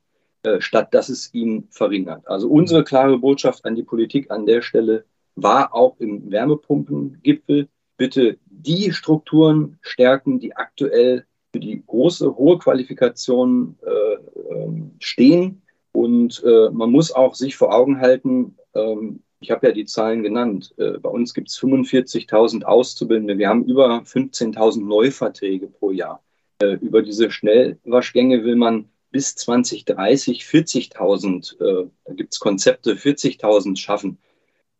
statt 0.59 0.93
dass 0.93 1.09
es 1.09 1.33
ihn 1.33 1.67
verringert. 1.69 2.27
Also 2.27 2.49
unsere 2.49 2.83
klare 2.83 3.17
Botschaft 3.17 3.65
an 3.65 3.75
die 3.75 3.83
Politik 3.83 4.31
an 4.31 4.45
der 4.45 4.61
Stelle 4.61 5.05
war 5.35 5.73
auch 5.73 5.99
im 5.99 6.31
Wärmepumpengipfel, 6.31 7.67
bitte 7.97 8.37
die 8.45 8.91
Strukturen 8.91 9.77
stärken, 9.81 10.39
die 10.39 10.55
aktuell 10.55 11.25
für 11.51 11.59
die 11.59 11.83
große, 11.85 12.35
hohe 12.35 12.57
Qualifikation 12.57 13.77
äh, 13.85 14.53
ähm, 14.53 14.91
stehen. 14.99 15.61
Und 15.93 16.43
äh, 16.45 16.69
man 16.71 16.91
muss 16.91 17.11
auch 17.11 17.35
sich 17.35 17.55
vor 17.55 17.73
Augen 17.73 18.01
halten, 18.01 18.57
ähm, 18.73 19.21
ich 19.39 19.51
habe 19.51 19.67
ja 19.67 19.73
die 19.73 19.85
Zahlen 19.85 20.23
genannt, 20.23 20.73
äh, 20.77 20.97
bei 20.97 21.09
uns 21.09 21.33
gibt 21.33 21.49
es 21.49 21.59
45.000 21.59 22.63
Auszubildende, 22.63 23.37
wir 23.37 23.47
haben 23.47 23.63
über 23.65 23.99
15.000 23.99 24.83
Neuverträge 24.83 25.67
pro 25.67 25.91
Jahr. 25.91 26.23
Äh, 26.59 26.73
über 26.81 27.01
diese 27.01 27.29
Schnellwaschgänge 27.29 28.43
will 28.43 28.55
man 28.55 28.89
bis 29.15 29.33
2030 29.35 30.43
40.000, 30.43 31.53
äh, 31.61 31.87
da 32.03 32.13
gibt 32.15 32.33
es 32.33 32.39
Konzepte, 32.41 32.95
40.000 32.95 33.77
schaffen. 33.77 34.17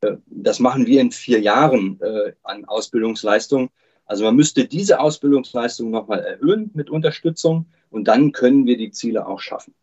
Äh, 0.02 0.18
das 0.28 0.60
machen 0.60 0.86
wir 0.86 1.00
in 1.00 1.14
vier 1.14 1.40
Jahren 1.40 2.02
äh, 2.02 2.34
an 2.44 2.66
Ausbildungsleistung. 2.66 3.70
Also 4.06 4.26
man 4.26 4.36
müsste 4.36 4.68
diese 4.68 5.00
Ausbildungsleistung 5.00 5.90
nochmal 5.90 6.20
erhöhen 6.20 6.70
mit 6.74 6.90
Unterstützung 6.90 7.68
und 7.90 8.10
dann 8.10 8.34
können 8.34 8.66
wir 8.66 8.76
die 8.76 8.92
Ziele 8.92 9.26
auch 9.26 9.40
schaffen. 9.40 9.74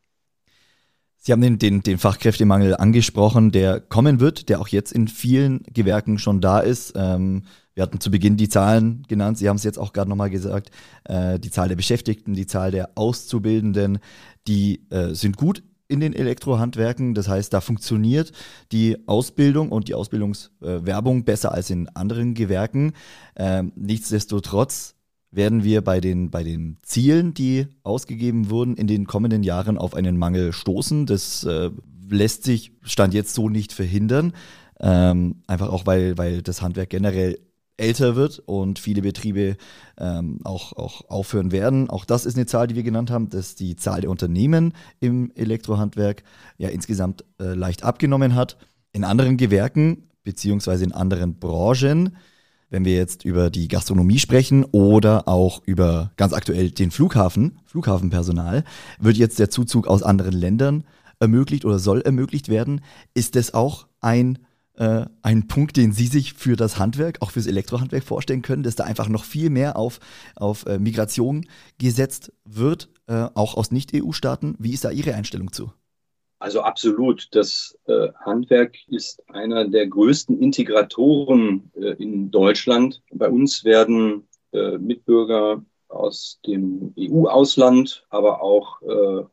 Sie 1.17 1.33
haben 1.33 1.41
den, 1.41 1.59
den, 1.59 1.83
den 1.83 1.97
Fachkräftemangel 1.97 2.77
angesprochen, 2.77 3.53
der 3.53 3.81
kommen 3.81 4.21
wird, 4.21 4.51
der 4.51 4.61
auch 4.61 4.69
jetzt 4.69 4.93
in 4.93 5.09
vielen 5.09 5.62
Gewerken 5.73 6.19
schon 6.19 6.43
da 6.43 6.61
ist. 6.61 6.93
Ähm, 6.95 7.45
wir 7.75 7.83
hatten 7.83 8.01
zu 8.01 8.11
Beginn 8.11 8.37
die 8.37 8.49
Zahlen 8.49 9.05
genannt, 9.09 9.39
Sie 9.39 9.49
haben 9.49 9.57
es 9.57 9.65
jetzt 9.65 9.79
auch 9.79 9.93
gerade 9.93 10.11
nochmal 10.11 10.31
gesagt, 10.31 10.71
äh, 11.05 11.39
die 11.39 11.51
Zahl 11.51 11.69
der 11.69 11.77
Beschäftigten, 11.77 12.35
die 12.35 12.47
Zahl 12.47 12.71
der 12.71 12.91
Auszubildenden, 12.97 13.99
die 14.47 14.89
äh, 14.91 15.15
sind 15.15 15.37
gut 15.37 15.63
in 15.89 16.01
den 16.01 16.15
Elektrohandwerken. 16.15 17.15
Das 17.15 17.29
heißt, 17.29 17.53
da 17.53 17.61
funktioniert 17.61 18.33
die 18.73 18.97
Ausbildung 19.07 19.71
und 19.71 19.89
die 19.89 19.95
Ausbildungswerbung 19.95 21.25
besser 21.25 21.53
als 21.53 21.71
in 21.71 21.89
anderen 21.91 22.35
Gewerken. 22.35 22.93
Ähm, 23.37 23.73
nichtsdestotrotz 23.77 24.95
werden 25.31 25.65
wir 25.65 25.83
bei 25.83 26.01
den, 26.01 26.31
bei 26.31 26.43
den 26.43 26.79
Zielen, 26.83 27.35
die 27.35 27.67
ausgegeben 27.83 28.51
wurden, 28.51 28.77
in 28.77 28.87
den 28.87 29.07
kommenden 29.07 29.43
Jahren 29.43 29.79
auf 29.79 29.95
einen 29.95 30.17
Mangel 30.19 30.53
stoßen. 30.53 31.07
Das 31.07 31.45
äh, 31.45 31.71
lässt 32.09 32.45
sich 32.45 32.73
Stand 32.83 33.15
jetzt 33.15 33.35
so 33.35 33.49
nicht 33.49 33.73
verhindern. 33.73 34.33
Ähm, 34.81 35.43
einfach 35.47 35.71
auch, 35.71 35.87
weil, 35.87 36.19
weil 36.19 36.43
das 36.43 36.61
Handwerk 36.61 36.91
generell 36.91 37.39
älter 37.83 38.16
wird 38.16 38.38
und 38.47 38.79
viele 38.79 39.03
Betriebe 39.03 39.57
ähm, 39.99 40.40
auch, 40.45 40.73
auch 40.75 41.11
aufhören 41.11 41.53
werden. 41.53 41.90
Auch 41.90 42.05
das 42.05 42.25
ist 42.25 42.37
eine 42.37 42.47
Zahl, 42.47 42.66
die 42.68 42.77
wir 42.77 42.83
genannt 42.83 43.11
haben, 43.11 43.29
dass 43.29 43.55
die 43.55 43.77
Zahl 43.77 44.01
der 44.01 44.11
Unternehmen 44.11 44.73
im 45.01 45.33
Elektrohandwerk 45.35 46.23
ja 46.59 46.68
insgesamt 46.68 47.25
äh, 47.40 47.55
leicht 47.55 47.83
abgenommen 47.83 48.35
hat. 48.35 48.57
In 48.92 49.05
anderen 49.05 49.37
Gewerken 49.37 50.09
beziehungsweise 50.25 50.85
in 50.85 50.92
anderen 50.92 51.38
Branchen, 51.38 52.16
wenn 52.71 52.85
wir 52.85 52.95
jetzt 52.95 53.25
über 53.25 53.51
die 53.51 53.68
Gastronomie 53.68 54.18
sprechen 54.18 54.64
oder 54.64 55.29
auch 55.29 55.62
über 55.66 56.12
ganz 56.16 56.33
aktuell 56.33 56.71
den 56.71 56.90
Flughafen, 56.90 57.59
Flughafenpersonal, 57.64 58.64
wird 58.99 59.16
jetzt 59.16 59.38
der 59.38 59.51
Zuzug 59.51 59.87
aus 59.87 60.03
anderen 60.03 60.33
Ländern 60.33 60.85
ermöglicht 61.21 61.64
oder 61.64 61.79
soll 61.79 62.01
ermöglicht 62.01 62.49
werden. 62.49 62.81
Ist 63.14 63.37
das 63.37 63.53
auch 63.55 63.87
ein 64.01 64.38
äh, 64.83 65.07
ein 65.23 65.47
Punkt, 65.47 65.77
den 65.77 65.92
Sie 65.92 66.09
sich 66.09 66.35
für 66.35 66.57
das 66.57 66.77
Handwerk, 66.77 67.18
auch 67.21 67.31
fürs 67.31 67.47
Elektrohandwerk 67.47 68.03
vorstellen 68.03 68.42
können, 68.42 68.64
dass 68.64 68.75
da 68.75 68.83
einfach 68.83 69.09
noch 69.09 69.23
viel 69.23 69.49
mehr 69.49 69.77
auf, 69.77 70.01
auf 70.35 70.66
äh, 70.66 70.81
Migration 70.81 71.47
gesetzt 71.79 72.33
wird, 72.45 72.88
äh, 73.07 73.29
auch 73.35 73.55
aus 73.57 73.71
Nicht-EU-Staaten. 73.71 74.57
Wie 74.59 74.73
ist 74.73 74.85
da 74.85 74.90
Ihre 74.90 75.14
Einstellung 75.14 75.53
zu? 75.53 75.73
Also 76.40 76.62
absolut. 76.62 77.29
Das 77.31 77.79
äh, 77.87 78.09
Handwerk 78.25 78.75
ist 78.88 79.23
einer 79.31 79.68
der 79.68 79.87
größten 79.87 80.42
Integratoren 80.42 81.71
äh, 81.77 81.92
in 82.03 82.33
Deutschland. 82.33 83.03
Bei 83.12 83.29
uns 83.29 83.64
werden 83.64 84.27
äh, 84.51 84.79
Mitbürger 84.79 85.64
aus 85.87 86.40
dem 86.45 86.92
EU-Ausland, 86.99 88.07
aber 88.09 88.40
auch 88.40 88.81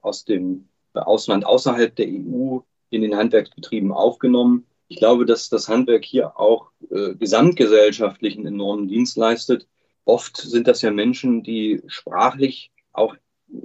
aus 0.02 0.26
dem 0.26 0.68
Ausland 0.94 1.46
außerhalb 1.46 1.96
der 1.96 2.08
EU 2.10 2.60
in 2.90 3.02
den 3.02 3.16
Handwerksbetrieben 3.16 3.94
aufgenommen. 3.94 4.66
Ich 4.90 4.98
glaube, 4.98 5.26
dass 5.26 5.50
das 5.50 5.70
Handwerk 5.70 6.04
hier 6.04 6.40
auch 6.40 6.72
äh, 6.90 7.14
gesamtgesellschaftlich 7.14 8.38
enormen 8.38 8.88
Dienst 8.88 9.18
leistet. 9.18 9.68
Oft 10.04 10.38
sind 10.38 10.68
das 10.68 10.82
ja 10.82 10.90
Menschen, 10.90 11.44
die 11.44 11.84
sprachlich 11.88 12.72
auch 12.92 13.16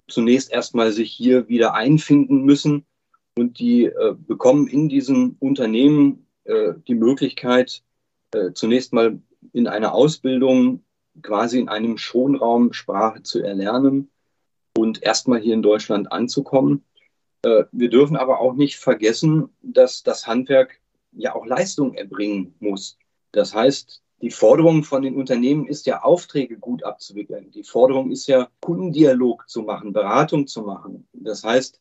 zunächst 0.07 0.53
erstmal 0.53 0.93
sich 0.93 1.11
hier 1.11 1.49
wieder 1.49 1.73
einfinden 1.73 2.45
müssen 2.45 2.85
und 3.39 3.59
die 3.59 3.87
äh, 3.87 4.15
bekommen 4.15 4.69
in 4.69 4.91
diesem 4.91 5.37
Unternehmen 5.41 6.27
äh, 6.45 6.75
die 6.87 6.95
Möglichkeit, 6.95 7.83
äh, 8.33 8.53
zunächst 8.53 8.93
mal 8.93 9.19
in 9.55 9.67
einer 9.67 9.95
Ausbildung 9.95 10.85
quasi 11.23 11.59
in 11.59 11.71
einem 11.71 11.97
Schonraum 11.97 12.75
Sprache 12.75 13.23
zu 13.23 13.43
erlernen 13.43 14.11
und 14.77 15.03
erstmal 15.03 15.41
hier 15.41 15.55
in 15.55 15.63
Deutschland 15.63 16.13
anzukommen. 16.13 16.85
Äh, 17.43 17.65
wir 17.73 17.89
dürfen 17.89 18.17
aber 18.17 18.41
auch 18.41 18.55
nicht 18.55 18.77
vergessen, 18.77 19.49
dass 19.63 20.03
das 20.03 20.27
Handwerk 20.27 20.81
ja 21.17 21.35
auch 21.35 21.47
Leistung 21.47 21.95
erbringen 21.95 22.55
muss. 22.61 22.99
Das 23.33 23.55
heißt, 23.55 24.03
die 24.23 24.31
Forderung 24.31 24.85
von 24.85 25.03
den 25.03 25.17
Unternehmen 25.17 25.67
ist 25.67 25.87
ja, 25.87 26.03
Aufträge 26.03 26.59
gut 26.59 26.83
abzuwickeln. 26.83 27.51
Die 27.51 27.65
Forderung 27.65 28.11
ist 28.11 28.27
ja, 28.27 28.49
Kundendialog 28.61 29.49
zu 29.49 29.63
machen, 29.63 29.93
Beratung 29.93 30.47
zu 30.47 30.63
machen. 30.63 31.07
Das 31.13 31.45
heißt, 31.45 31.81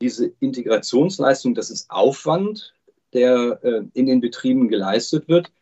diese 0.00 0.32
Integrationsleistung, 0.40 1.54
das 1.54 1.70
ist 1.70 1.90
Aufwand, 1.90 2.74
der 3.12 3.60
äh, 3.62 3.82
in 3.94 4.06
den 4.06 4.20
Betrieben 4.20 4.68
geleistet 4.68 5.28
wird. 5.28 5.52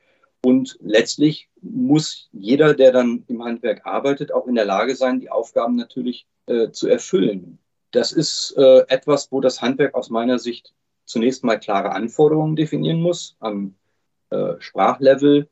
Und 0.42 0.78
letztlich 0.80 1.50
muss 1.60 2.28
jeder, 2.32 2.74
der 2.74 2.92
dann 2.92 3.24
im 3.28 3.44
Handwerk 3.44 3.84
arbeitet, 3.84 4.32
auch 4.32 4.46
in 4.46 4.54
der 4.54 4.64
Lage 4.64 4.96
sein, 4.96 5.20
die 5.20 5.30
Aufgaben 5.30 5.76
natürlich 5.76 6.26
äh, 6.46 6.70
zu 6.70 6.88
erfüllen. 6.88 7.58
Das 7.90 8.12
ist 8.12 8.54
äh, 8.56 8.84
etwas, 8.88 9.30
wo 9.32 9.40
das 9.40 9.60
Handwerk 9.60 9.94
aus 9.94 10.10
meiner 10.10 10.38
Sicht 10.38 10.72
zunächst 11.10 11.44
mal 11.44 11.58
klare 11.58 11.92
Anforderungen 11.92 12.56
definieren 12.56 13.00
muss 13.00 13.36
am 13.40 13.74
äh, 14.30 14.54
Sprachlevel, 14.58 15.48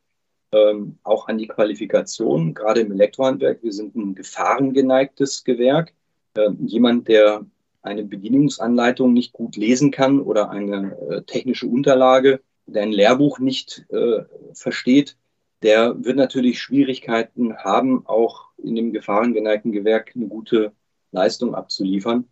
ähm, 0.52 0.98
auch 1.02 1.28
an 1.28 1.38
die 1.38 1.48
Qualifikation, 1.48 2.54
gerade 2.54 2.80
im 2.80 2.92
Elektrohandwerk. 2.92 3.62
Wir 3.62 3.72
sind 3.72 3.94
ein 3.96 4.14
gefahrengeneigtes 4.14 5.44
Gewerk. 5.44 5.92
Äh, 6.34 6.50
jemand, 6.60 7.08
der 7.08 7.44
eine 7.82 8.04
Bedienungsanleitung 8.04 9.12
nicht 9.12 9.32
gut 9.32 9.56
lesen 9.56 9.90
kann 9.90 10.20
oder 10.20 10.50
eine 10.50 10.96
äh, 11.08 11.22
technische 11.22 11.66
Unterlage, 11.66 12.40
der 12.66 12.82
ein 12.82 12.92
Lehrbuch 12.92 13.38
nicht 13.38 13.84
äh, 13.90 14.24
versteht, 14.52 15.16
der 15.62 15.96
wird 16.04 16.16
natürlich 16.16 16.60
Schwierigkeiten 16.60 17.56
haben, 17.56 18.06
auch 18.06 18.48
in 18.58 18.74
dem 18.74 18.92
gefahrengeneigten 18.92 19.72
Gewerk 19.72 20.12
eine 20.14 20.26
gute 20.26 20.72
Leistung 21.10 21.54
abzuliefern. 21.54 22.28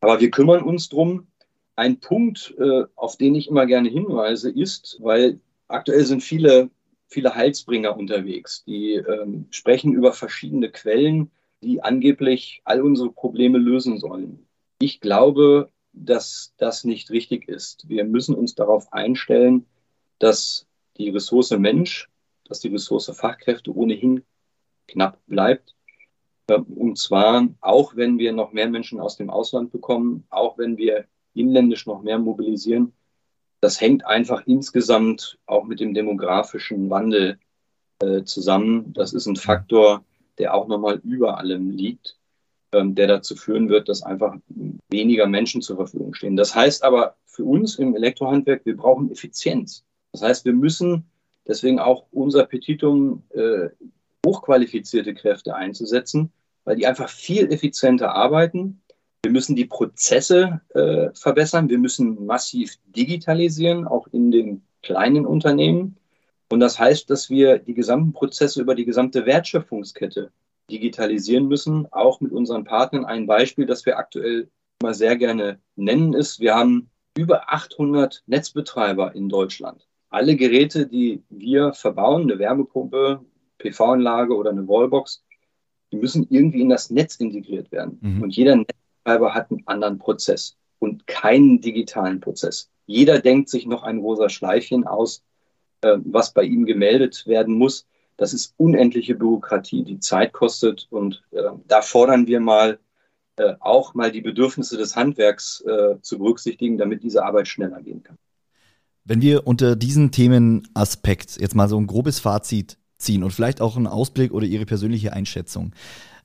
Aber 0.00 0.20
wir 0.20 0.30
kümmern 0.30 0.62
uns 0.62 0.88
drum. 0.88 1.26
Ein 1.80 1.98
Punkt, 1.98 2.54
äh, 2.58 2.84
auf 2.94 3.16
den 3.16 3.34
ich 3.34 3.48
immer 3.48 3.64
gerne 3.64 3.88
hinweise, 3.88 4.50
ist, 4.50 4.98
weil 5.00 5.40
aktuell 5.66 6.04
sind 6.04 6.22
viele, 6.22 6.68
viele 7.06 7.34
Heilsbringer 7.34 7.96
unterwegs, 7.96 8.62
die 8.66 8.96
ähm, 8.96 9.46
sprechen 9.48 9.94
über 9.94 10.12
verschiedene 10.12 10.70
Quellen, 10.70 11.30
die 11.62 11.82
angeblich 11.82 12.60
all 12.66 12.82
unsere 12.82 13.10
Probleme 13.10 13.56
lösen 13.56 13.98
sollen. 13.98 14.46
Ich 14.78 15.00
glaube, 15.00 15.70
dass 15.94 16.52
das 16.58 16.84
nicht 16.84 17.10
richtig 17.12 17.48
ist. 17.48 17.88
Wir 17.88 18.04
müssen 18.04 18.34
uns 18.34 18.54
darauf 18.54 18.92
einstellen, 18.92 19.64
dass 20.18 20.66
die 20.98 21.08
Ressource 21.08 21.52
Mensch, 21.52 22.10
dass 22.44 22.60
die 22.60 22.68
Ressource 22.68 23.10
Fachkräfte 23.16 23.74
ohnehin 23.74 24.22
knapp 24.86 25.18
bleibt. 25.26 25.74
Und 26.46 26.98
zwar 26.98 27.48
auch, 27.62 27.96
wenn 27.96 28.18
wir 28.18 28.34
noch 28.34 28.52
mehr 28.52 28.68
Menschen 28.68 29.00
aus 29.00 29.16
dem 29.16 29.30
Ausland 29.30 29.72
bekommen, 29.72 30.26
auch 30.28 30.58
wenn 30.58 30.76
wir 30.76 31.06
inländisch 31.34 31.86
noch 31.86 32.02
mehr 32.02 32.18
mobilisieren. 32.18 32.92
Das 33.60 33.80
hängt 33.80 34.06
einfach 34.06 34.46
insgesamt 34.46 35.38
auch 35.46 35.64
mit 35.64 35.80
dem 35.80 35.94
demografischen 35.94 36.88
Wandel 36.90 37.38
äh, 38.00 38.24
zusammen. 38.24 38.92
Das 38.94 39.12
ist 39.12 39.26
ein 39.26 39.36
Faktor, 39.36 40.04
der 40.38 40.54
auch 40.54 40.66
nochmal 40.66 41.00
über 41.04 41.38
allem 41.38 41.70
liegt, 41.70 42.16
ähm, 42.72 42.94
der 42.94 43.06
dazu 43.06 43.36
führen 43.36 43.68
wird, 43.68 43.88
dass 43.88 44.02
einfach 44.02 44.36
weniger 44.88 45.26
Menschen 45.26 45.60
zur 45.60 45.76
Verfügung 45.76 46.14
stehen. 46.14 46.36
Das 46.36 46.54
heißt 46.54 46.82
aber 46.82 47.16
für 47.26 47.44
uns 47.44 47.78
im 47.78 47.94
Elektrohandwerk, 47.94 48.64
wir 48.64 48.76
brauchen 48.76 49.10
Effizienz. 49.10 49.84
Das 50.12 50.22
heißt, 50.22 50.44
wir 50.44 50.54
müssen 50.54 51.04
deswegen 51.46 51.78
auch 51.78 52.06
unser 52.10 52.46
Petitum 52.46 53.22
äh, 53.30 53.68
hochqualifizierte 54.26 55.14
Kräfte 55.14 55.54
einzusetzen, 55.54 56.32
weil 56.64 56.76
die 56.76 56.86
einfach 56.86 57.08
viel 57.08 57.50
effizienter 57.52 58.14
arbeiten. 58.14 58.82
Wir 59.22 59.32
müssen 59.32 59.54
die 59.54 59.66
Prozesse 59.66 60.60
äh, 60.74 61.10
verbessern. 61.14 61.68
Wir 61.68 61.78
müssen 61.78 62.24
massiv 62.24 62.76
digitalisieren, 62.86 63.86
auch 63.86 64.06
in 64.12 64.30
den 64.30 64.62
kleinen 64.82 65.26
Unternehmen. 65.26 65.96
Und 66.50 66.60
das 66.60 66.78
heißt, 66.78 67.10
dass 67.10 67.30
wir 67.30 67.58
die 67.58 67.74
gesamten 67.74 68.12
Prozesse 68.12 68.60
über 68.60 68.74
die 68.74 68.84
gesamte 68.84 69.26
Wertschöpfungskette 69.26 70.32
digitalisieren 70.70 71.48
müssen, 71.48 71.86
auch 71.92 72.20
mit 72.20 72.32
unseren 72.32 72.64
Partnern. 72.64 73.04
Ein 73.04 73.26
Beispiel, 73.26 73.66
das 73.66 73.86
wir 73.86 73.98
aktuell 73.98 74.48
mal 74.82 74.94
sehr 74.94 75.16
gerne 75.16 75.60
nennen, 75.76 76.14
ist, 76.14 76.40
wir 76.40 76.54
haben 76.54 76.90
über 77.16 77.52
800 77.52 78.22
Netzbetreiber 78.26 79.14
in 79.14 79.28
Deutschland. 79.28 79.86
Alle 80.08 80.36
Geräte, 80.36 80.86
die 80.86 81.22
wir 81.28 81.72
verbauen, 81.72 82.22
eine 82.22 82.38
Wärmepumpe, 82.38 83.20
PV-Anlage 83.58 84.34
oder 84.34 84.50
eine 84.50 84.66
Wallbox, 84.66 85.22
die 85.92 85.96
müssen 85.96 86.26
irgendwie 86.30 86.62
in 86.62 86.68
das 86.68 86.90
Netz 86.90 87.16
integriert 87.16 87.70
werden. 87.70 87.98
Mhm. 88.00 88.22
Und 88.22 88.36
jeder 88.36 88.56
Netzbetreiber 89.04 89.34
hat 89.34 89.50
einen 89.50 89.66
anderen 89.66 89.98
Prozess 89.98 90.56
und 90.78 91.06
keinen 91.06 91.60
digitalen 91.60 92.20
Prozess. 92.20 92.70
Jeder 92.86 93.20
denkt 93.20 93.48
sich 93.48 93.66
noch 93.66 93.82
ein 93.82 93.98
rosa 93.98 94.28
Schleifchen 94.28 94.86
aus, 94.86 95.22
äh, 95.82 95.98
was 96.04 96.32
bei 96.32 96.42
ihm 96.42 96.66
gemeldet 96.66 97.26
werden 97.26 97.56
muss. 97.56 97.86
Das 98.16 98.34
ist 98.34 98.54
unendliche 98.56 99.14
Bürokratie, 99.14 99.84
die 99.84 100.00
Zeit 100.00 100.32
kostet. 100.32 100.88
Und 100.90 101.22
äh, 101.30 101.42
da 101.68 101.82
fordern 101.82 102.26
wir 102.26 102.40
mal 102.40 102.78
äh, 103.36 103.54
auch 103.60 103.94
mal 103.94 104.10
die 104.10 104.20
Bedürfnisse 104.20 104.76
des 104.76 104.96
Handwerks 104.96 105.62
äh, 105.62 106.00
zu 106.02 106.18
berücksichtigen, 106.18 106.78
damit 106.78 107.02
diese 107.02 107.24
Arbeit 107.24 107.48
schneller 107.48 107.80
gehen 107.80 108.02
kann. 108.02 108.18
Wenn 109.04 109.22
wir 109.22 109.46
unter 109.46 109.76
diesen 109.76 110.10
Themenaspekt 110.10 111.40
jetzt 111.40 111.54
mal 111.54 111.68
so 111.68 111.78
ein 111.78 111.86
grobes 111.86 112.18
Fazit 112.18 112.76
ziehen 112.98 113.22
und 113.22 113.30
vielleicht 113.30 113.62
auch 113.62 113.76
einen 113.76 113.86
Ausblick 113.86 114.32
oder 114.32 114.44
Ihre 114.44 114.66
persönliche 114.66 115.14
Einschätzung. 115.14 115.72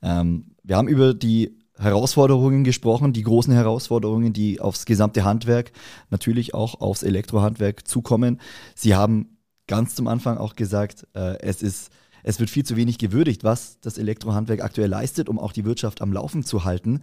Ähm, 0.02 0.56
wir 0.62 0.76
haben 0.76 0.88
über 0.88 1.14
die 1.14 1.56
Herausforderungen 1.78 2.64
gesprochen, 2.64 3.12
die 3.12 3.22
großen 3.22 3.52
Herausforderungen, 3.52 4.32
die 4.32 4.60
aufs 4.60 4.86
gesamte 4.86 5.24
Handwerk, 5.24 5.72
natürlich 6.10 6.54
auch 6.54 6.80
aufs 6.80 7.02
Elektrohandwerk 7.02 7.86
zukommen. 7.86 8.40
Sie 8.74 8.94
haben 8.94 9.38
ganz 9.66 9.94
zum 9.94 10.06
Anfang 10.06 10.38
auch 10.38 10.56
gesagt, 10.56 11.06
äh, 11.14 11.38
es 11.40 11.62
ist 11.62 11.90
es 12.28 12.40
wird 12.40 12.50
viel 12.50 12.64
zu 12.64 12.74
wenig 12.74 12.98
gewürdigt, 12.98 13.44
was 13.44 13.78
das 13.80 13.98
Elektrohandwerk 13.98 14.60
aktuell 14.60 14.90
leistet, 14.90 15.28
um 15.28 15.38
auch 15.38 15.52
die 15.52 15.64
Wirtschaft 15.64 16.02
am 16.02 16.12
Laufen 16.12 16.42
zu 16.42 16.64
halten. 16.64 17.02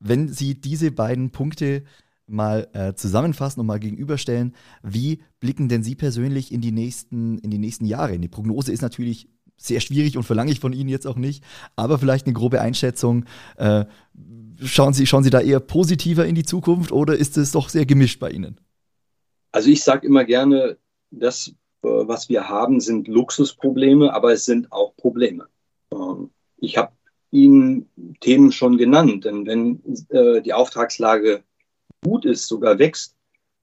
Wenn 0.00 0.28
Sie 0.28 0.60
diese 0.60 0.90
beiden 0.90 1.30
Punkte 1.30 1.82
mal 2.26 2.68
äh, 2.74 2.92
zusammenfassen 2.92 3.60
und 3.60 3.66
mal 3.66 3.80
gegenüberstellen, 3.80 4.54
wie 4.82 5.22
blicken 5.40 5.70
denn 5.70 5.82
Sie 5.82 5.94
persönlich 5.94 6.52
in 6.52 6.60
die 6.60 6.72
nächsten, 6.72 7.38
in 7.38 7.50
die 7.50 7.58
nächsten 7.58 7.86
Jahre? 7.86 8.18
Die 8.18 8.28
Prognose 8.28 8.70
ist 8.70 8.82
natürlich 8.82 9.30
sehr 9.56 9.80
schwierig 9.80 10.16
und 10.16 10.24
verlange 10.24 10.52
ich 10.52 10.60
von 10.60 10.72
Ihnen 10.72 10.88
jetzt 10.88 11.06
auch 11.06 11.16
nicht, 11.16 11.42
aber 11.76 11.98
vielleicht 11.98 12.26
eine 12.26 12.34
grobe 12.34 12.60
Einschätzung. 12.60 13.24
Äh, 13.56 13.84
schauen, 14.62 14.94
Sie, 14.94 15.06
schauen 15.06 15.24
Sie 15.24 15.30
da 15.30 15.40
eher 15.40 15.60
positiver 15.60 16.26
in 16.26 16.34
die 16.34 16.44
Zukunft 16.44 16.92
oder 16.92 17.16
ist 17.16 17.36
es 17.36 17.52
doch 17.52 17.68
sehr 17.68 17.86
gemischt 17.86 18.20
bei 18.20 18.30
Ihnen? 18.30 18.60
Also 19.52 19.70
ich 19.70 19.84
sage 19.84 20.06
immer 20.06 20.24
gerne, 20.24 20.78
dass 21.10 21.48
äh, 21.82 21.88
was 21.88 22.28
wir 22.28 22.48
haben, 22.48 22.80
sind 22.80 23.08
Luxusprobleme, 23.08 24.12
aber 24.12 24.32
es 24.32 24.44
sind 24.44 24.72
auch 24.72 24.96
Probleme. 24.96 25.46
Ähm, 25.92 26.30
ich 26.58 26.76
habe 26.76 26.92
Ihnen 27.30 27.88
Themen 28.20 28.52
schon 28.52 28.78
genannt, 28.78 29.24
denn 29.24 29.46
wenn 29.46 29.82
äh, 30.10 30.40
die 30.40 30.52
Auftragslage 30.52 31.42
gut 32.04 32.24
ist, 32.24 32.46
sogar 32.46 32.78
wächst, 32.78 33.16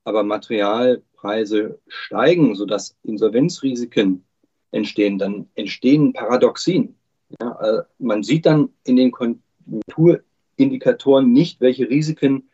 aber 0.04 0.24
Materialpreise 0.24 1.80
steigen, 1.88 2.56
sodass 2.56 2.96
Insolvenzrisiken 3.04 4.26
entstehen, 4.72 5.18
dann 5.18 5.50
entstehen 5.56 6.14
Paradoxien. 6.14 6.96
Ja, 7.40 7.60
äh, 7.62 7.84
man 8.00 8.24
sieht 8.24 8.46
dann 8.46 8.70
in 8.84 8.96
den 8.96 9.12
Konjunkturindikatoren 9.12 11.32
nicht, 11.32 11.62
welche 11.62 11.90
Risiken 11.90 12.50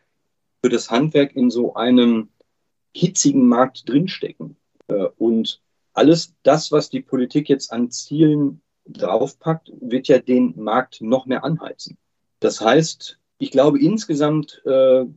für 0.62 0.70
das 0.70 0.90
Handwerk 0.90 1.36
in 1.36 1.50
so 1.50 1.74
einem 1.74 2.28
hitzigen 2.94 3.46
Markt 3.46 3.88
drinstecken. 3.88 4.56
Äh, 4.88 5.06
und 5.18 5.60
alles 5.92 6.34
das, 6.42 6.72
was 6.72 6.90
die 6.90 7.00
Politik 7.00 7.48
jetzt 7.48 7.72
an 7.72 7.90
Zielen 7.90 8.60
draufpackt, 8.86 9.72
wird 9.80 10.08
ja 10.08 10.18
den 10.18 10.54
Markt 10.56 11.00
noch 11.00 11.26
mehr 11.26 11.44
anheizen. 11.44 11.98
Das 12.40 12.60
heißt, 12.60 13.18
ich 13.38 13.50
glaube 13.50 13.80
insgesamt, 13.80 14.62
äh, 14.64 15.00
in 15.00 15.16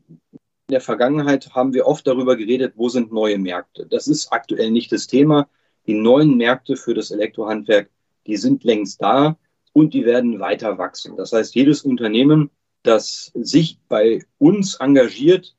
der 0.70 0.82
Vergangenheit 0.82 1.54
haben 1.54 1.74
wir 1.74 1.86
oft 1.86 2.08
darüber 2.08 2.36
geredet, 2.36 2.74
wo 2.78 2.90
sind 2.90 3.12
neue 3.12 3.38
Märkte. 3.38 3.86
Das 3.88 4.08
ist 4.08 4.32
aktuell 4.32 4.72
nicht 4.72 4.92
das 4.92 5.08
Thema. 5.08 5.50
Die 5.88 5.94
neuen 5.94 6.38
Märkte 6.38 6.76
für 6.76 6.94
das 6.94 7.12
Elektrohandwerk, 7.12 7.89
die 8.28 8.38
sind 8.38 8.63
längst 8.63 9.02
da 9.02 9.38
und 9.74 9.94
die 9.94 10.06
werden 10.06 10.39
weiter 10.39 10.78
wachsen. 10.78 11.17
Das 11.17 11.34
heißt, 11.34 11.56
jedes 11.56 11.82
Unternehmen, 11.82 12.50
das 12.84 13.32
sich 13.36 13.80
bei 13.88 14.24
uns 14.38 14.76
engagiert, 14.76 15.56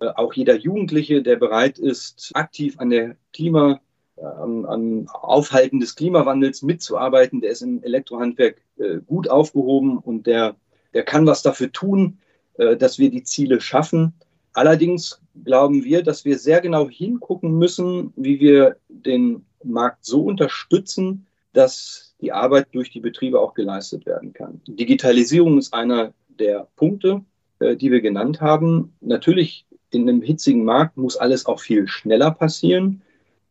äh, 0.00 0.06
auch 0.08 0.34
jeder 0.34 0.56
Jugendliche, 0.56 1.22
der 1.22 1.36
bereit 1.36 1.78
ist, 1.78 2.30
aktiv 2.34 2.78
an 2.78 2.90
der 2.90 3.16
Klima, 3.32 3.80
an, 4.16 4.64
an 4.64 5.08
Aufhalten 5.08 5.80
des 5.80 5.94
Klimawandels 5.94 6.62
mitzuarbeiten, 6.62 7.40
der 7.40 7.50
ist 7.50 7.62
im 7.62 7.82
Elektrohandwerk 7.82 8.62
äh, 8.78 8.98
gut 9.06 9.28
aufgehoben 9.28 9.98
und 9.98 10.26
der, 10.26 10.56
der 10.94 11.02
kann 11.02 11.26
was 11.26 11.42
dafür 11.42 11.70
tun, 11.72 12.18
äh, 12.54 12.76
dass 12.76 12.98
wir 12.98 13.10
die 13.10 13.24
Ziele 13.24 13.60
schaffen. 13.60 14.14
Allerdings 14.52 15.20
glauben 15.44 15.84
wir, 15.84 16.02
dass 16.02 16.24
wir 16.24 16.38
sehr 16.38 16.62
genau 16.62 16.88
hingucken 16.88 17.58
müssen, 17.58 18.12
wie 18.16 18.40
wir 18.40 18.76
den 18.88 19.44
Markt 19.70 20.04
so 20.04 20.22
unterstützen, 20.22 21.26
dass 21.52 22.14
die 22.20 22.32
Arbeit 22.32 22.68
durch 22.72 22.90
die 22.90 23.00
Betriebe 23.00 23.40
auch 23.40 23.54
geleistet 23.54 24.06
werden 24.06 24.32
kann. 24.32 24.60
Digitalisierung 24.66 25.58
ist 25.58 25.74
einer 25.74 26.12
der 26.28 26.68
Punkte, 26.76 27.22
äh, 27.58 27.76
die 27.76 27.90
wir 27.90 28.00
genannt 28.00 28.40
haben. 28.40 28.94
Natürlich 29.00 29.66
in 29.90 30.08
einem 30.08 30.22
hitzigen 30.22 30.64
Markt 30.64 30.96
muss 30.96 31.16
alles 31.16 31.46
auch 31.46 31.60
viel 31.60 31.88
schneller 31.88 32.30
passieren. 32.30 33.02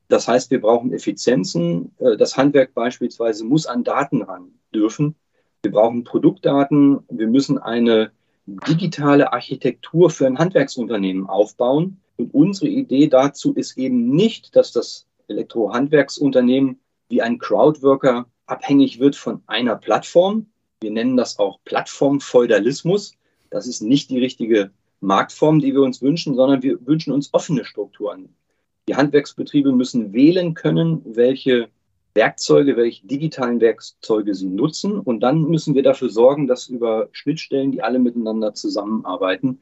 Das 0.08 0.28
heißt, 0.28 0.52
wir 0.52 0.62
brauchen 0.62 0.94
Effizienzen. 0.94 1.92
Äh, 2.00 2.18
das 2.18 2.38
Handwerk 2.38 2.74
beispielsweise 2.74 3.44
muss 3.46 3.66
an 3.66 3.84
Daten 3.84 4.22
ran 4.22 4.52
dürfen. 4.74 5.16
Wir 5.64 5.72
brauchen 5.72 6.04
Produktdaten. 6.04 7.00
Wir 7.10 7.28
müssen 7.28 7.58
eine 7.58 8.12
digitale 8.46 9.34
Architektur 9.34 10.10
für 10.10 10.28
ein 10.28 10.38
Handwerksunternehmen 10.38 11.28
aufbauen. 11.28 11.98
Und 12.18 12.34
unsere 12.34 12.68
Idee 12.68 13.08
dazu 13.08 13.54
ist 13.54 13.78
eben 13.78 14.10
nicht, 14.10 14.56
dass 14.56 14.72
das 14.72 15.08
Elektrohandwerksunternehmen 15.28 16.80
wie 17.10 17.22
ein 17.22 17.38
Crowdworker 17.38 18.26
abhängig 18.46 19.00
wird 19.00 19.16
von 19.16 19.42
einer 19.48 19.76
Plattform. 19.76 20.48
Wir 20.82 20.92
nennen 20.92 21.18
das 21.18 21.40
auch 21.40 21.60
Plattformfeudalismus. 21.66 23.14
Das 23.50 23.68
ist 23.68 23.82
nicht 23.82 24.10
die 24.10 24.20
richtige 24.20 24.72
Marktform, 25.02 25.60
die 25.60 25.74
wir 25.74 25.82
uns 25.82 26.02
wünschen, 26.02 26.36
sondern 26.36 26.64
wir 26.64 26.86
wünschen 26.86 27.14
uns 27.14 27.34
offene 27.34 27.66
Strukturen. 27.66 28.30
Die 28.88 28.96
Handwerksbetriebe 28.96 29.72
müssen 29.72 30.14
wählen 30.14 30.54
können, 30.54 31.02
welche 31.06 31.70
Werkzeuge, 32.14 32.78
welche 32.78 33.06
digitalen 33.06 33.60
Werkzeuge 33.60 34.36
sie 34.36 34.48
nutzen. 34.48 35.00
Und 35.00 35.20
dann 35.22 35.44
müssen 35.44 35.76
wir 35.76 35.84
dafür 35.84 36.10
sorgen, 36.10 36.48
dass 36.48 36.68
über 36.68 37.10
Schnittstellen, 37.12 37.72
die 37.72 37.84
alle 37.84 38.00
miteinander 38.00 38.54
zusammenarbeiten, 38.54 39.60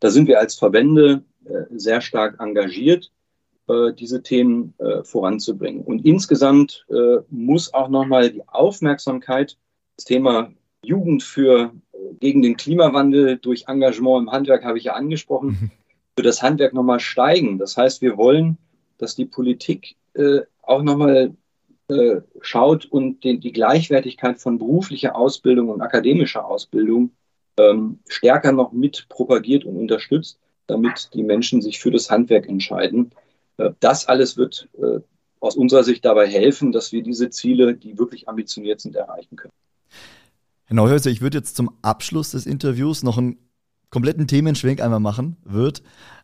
da 0.00 0.10
sind 0.10 0.28
wir 0.28 0.38
als 0.38 0.54
Verbände 0.54 1.22
äh, 1.44 1.64
sehr 1.70 2.00
stark 2.00 2.40
engagiert, 2.40 3.10
diese 3.96 4.22
Themen 4.22 4.74
äh, 4.78 5.02
voranzubringen. 5.04 5.82
Und 5.82 6.04
insgesamt 6.04 6.84
äh, 6.90 7.22
muss 7.30 7.72
auch 7.72 7.88
nochmal 7.88 8.30
die 8.30 8.46
Aufmerksamkeit, 8.46 9.56
das 9.96 10.04
Thema 10.04 10.50
Jugend 10.84 11.22
für 11.22 11.72
äh, 11.92 11.96
gegen 12.20 12.42
den 12.42 12.56
Klimawandel 12.56 13.38
durch 13.38 13.64
Engagement 13.68 14.22
im 14.22 14.32
Handwerk 14.32 14.64
habe 14.64 14.78
ich 14.78 14.84
ja 14.84 14.92
angesprochen, 14.92 15.48
mhm. 15.48 15.70
für 16.16 16.22
das 16.22 16.42
Handwerk 16.42 16.74
nochmal 16.74 17.00
steigen. 17.00 17.58
Das 17.58 17.76
heißt, 17.76 18.02
wir 18.02 18.16
wollen, 18.16 18.58
dass 18.98 19.14
die 19.14 19.24
Politik 19.24 19.96
äh, 20.14 20.40
auch 20.62 20.82
nochmal 20.82 21.34
äh, 21.88 22.20
schaut 22.40 22.86
und 22.86 23.24
die 23.24 23.52
Gleichwertigkeit 23.52 24.38
von 24.38 24.58
beruflicher 24.58 25.16
Ausbildung 25.16 25.68
und 25.68 25.82
akademischer 25.82 26.46
Ausbildung 26.46 27.10
ähm, 27.58 27.98
stärker 28.08 28.52
noch 28.52 28.72
mit 28.72 29.06
propagiert 29.08 29.64
und 29.64 29.76
unterstützt, 29.76 30.38
damit 30.66 31.10
die 31.14 31.22
Menschen 31.22 31.60
sich 31.60 31.78
für 31.78 31.90
das 31.90 32.10
Handwerk 32.10 32.48
entscheiden. 32.48 33.10
Äh, 33.58 33.70
das 33.80 34.06
alles 34.06 34.36
wird 34.36 34.68
äh, 34.78 35.00
aus 35.40 35.56
unserer 35.56 35.84
Sicht 35.84 36.04
dabei 36.04 36.26
helfen, 36.26 36.72
dass 36.72 36.92
wir 36.92 37.02
diese 37.02 37.30
Ziele, 37.30 37.74
die 37.74 37.98
wirklich 37.98 38.28
ambitioniert 38.28 38.80
sind, 38.80 38.96
erreichen 38.96 39.36
können. 39.36 39.52
Herr 40.64 40.76
Neuhäuser, 40.76 41.10
ich 41.10 41.20
würde 41.20 41.38
jetzt 41.38 41.56
zum 41.56 41.70
Abschluss 41.82 42.30
des 42.30 42.46
Interviews 42.46 43.02
noch 43.02 43.18
einen 43.18 43.38
kompletten 43.90 44.26
Themenschwenk 44.26 44.80
einmal 44.80 45.00
machen. 45.00 45.36
Wird 45.44 45.82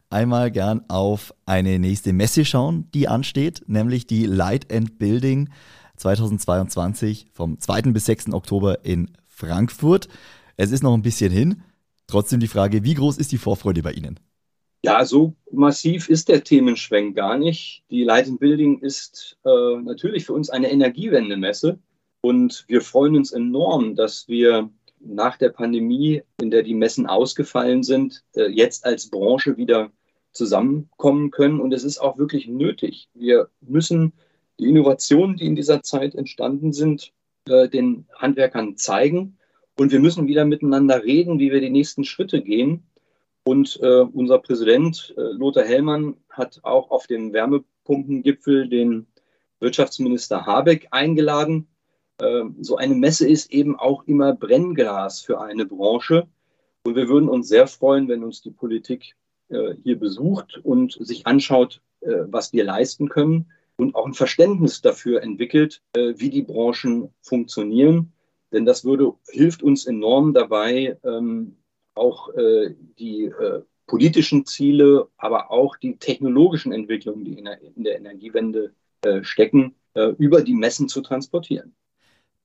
einmal 0.08 0.50
gern 0.50 0.82
auf 0.88 1.34
eine 1.46 1.78
nächste 1.78 2.12
Messe 2.12 2.44
schauen, 2.44 2.88
die 2.94 3.08
ansteht, 3.08 3.62
nämlich 3.66 4.06
die 4.06 4.24
Light 4.26 4.72
and 4.72 4.98
Building 4.98 5.50
2022 5.96 7.28
vom 7.32 7.60
2. 7.60 7.82
bis 7.92 8.06
6. 8.06 8.32
Oktober 8.32 8.84
in 8.84 9.10
Frankfurt. 9.28 10.08
Es 10.56 10.70
ist 10.70 10.82
noch 10.82 10.94
ein 10.94 11.02
bisschen 11.02 11.30
hin. 11.30 11.62
Trotzdem 12.06 12.40
die 12.40 12.48
Frage, 12.48 12.82
wie 12.82 12.94
groß 12.94 13.18
ist 13.18 13.32
die 13.32 13.38
Vorfreude 13.38 13.82
bei 13.82 13.92
Ihnen? 13.92 14.18
Ja, 14.82 15.04
so 15.04 15.34
massiv 15.50 16.08
ist 16.08 16.28
der 16.28 16.42
Themenschwenk 16.42 17.14
gar 17.14 17.36
nicht. 17.36 17.84
Die 17.90 18.02
Light 18.02 18.28
and 18.28 18.40
Building 18.40 18.78
ist 18.78 19.36
äh, 19.44 19.76
natürlich 19.82 20.24
für 20.24 20.32
uns 20.32 20.48
eine 20.48 20.70
Energiewendemesse 20.70 21.78
und 22.22 22.64
wir 22.68 22.80
freuen 22.80 23.16
uns 23.16 23.32
enorm, 23.32 23.94
dass 23.94 24.28
wir 24.28 24.70
nach 25.00 25.36
der 25.36 25.50
Pandemie, 25.50 26.22
in 26.40 26.50
der 26.50 26.62
die 26.62 26.74
Messen 26.74 27.06
ausgefallen 27.06 27.82
sind, 27.82 28.22
äh, 28.36 28.48
jetzt 28.48 28.84
als 28.84 29.08
Branche 29.08 29.56
wieder 29.56 29.90
zusammenkommen 30.32 31.30
können. 31.30 31.60
Und 31.60 31.72
es 31.72 31.84
ist 31.84 31.98
auch 31.98 32.18
wirklich 32.18 32.46
nötig. 32.46 33.08
Wir 33.14 33.48
müssen 33.60 34.12
die 34.58 34.68
Innovationen, 34.68 35.36
die 35.36 35.46
in 35.46 35.56
dieser 35.56 35.82
Zeit 35.82 36.14
entstanden 36.14 36.72
sind, 36.72 37.12
äh, 37.48 37.68
den 37.68 38.06
Handwerkern 38.14 38.76
zeigen. 38.76 39.38
Und 39.78 39.92
wir 39.92 40.00
müssen 40.00 40.26
wieder 40.26 40.44
miteinander 40.44 41.02
reden, 41.02 41.38
wie 41.38 41.50
wir 41.50 41.60
die 41.60 41.70
nächsten 41.70 42.04
Schritte 42.04 42.42
gehen. 42.42 42.82
Und 43.44 43.78
äh, 43.82 44.00
unser 44.00 44.38
Präsident 44.38 45.14
äh, 45.16 45.20
Lothar 45.20 45.64
Hellmann 45.64 46.16
hat 46.28 46.60
auch 46.62 46.90
auf 46.90 47.06
dem 47.06 47.32
Wärmepumpengipfel 47.32 48.68
den 48.68 49.06
Wirtschaftsminister 49.60 50.46
Habeck 50.46 50.88
eingeladen. 50.90 51.68
Äh, 52.18 52.44
so 52.60 52.76
eine 52.76 52.94
Messe 52.94 53.28
ist 53.28 53.50
eben 53.52 53.78
auch 53.78 54.04
immer 54.06 54.34
Brennglas 54.34 55.20
für 55.20 55.40
eine 55.40 55.66
Branche. 55.66 56.26
Und 56.84 56.96
wir 56.96 57.08
würden 57.08 57.28
uns 57.28 57.48
sehr 57.48 57.66
freuen, 57.66 58.08
wenn 58.08 58.24
uns 58.24 58.40
die 58.42 58.50
Politik 58.50 59.16
äh, 59.48 59.74
hier 59.82 59.98
besucht 59.98 60.58
und 60.62 60.92
sich 60.92 61.26
anschaut, 61.26 61.82
äh, 62.00 62.24
was 62.26 62.52
wir 62.52 62.64
leisten 62.64 63.08
können 63.08 63.50
und 63.76 63.94
auch 63.94 64.06
ein 64.06 64.14
Verständnis 64.14 64.82
dafür 64.82 65.22
entwickelt, 65.22 65.80
wie 65.94 66.28
die 66.28 66.42
Branchen 66.42 67.14
funktionieren. 67.22 68.12
Denn 68.52 68.66
das 68.66 68.84
würde, 68.84 69.14
hilft 69.30 69.62
uns 69.62 69.86
enorm 69.86 70.34
dabei, 70.34 70.98
ähm, 71.02 71.56
auch 71.94 72.28
die 72.98 73.30
politischen 73.86 74.46
Ziele, 74.46 75.08
aber 75.16 75.50
auch 75.50 75.76
die 75.76 75.96
technologischen 75.96 76.72
Entwicklungen, 76.72 77.24
die 77.24 77.38
in 77.38 77.84
der 77.84 77.96
Energiewende 77.96 78.72
stecken, 79.22 79.74
über 80.18 80.42
die 80.42 80.54
Messen 80.54 80.88
zu 80.88 81.00
transportieren. 81.00 81.74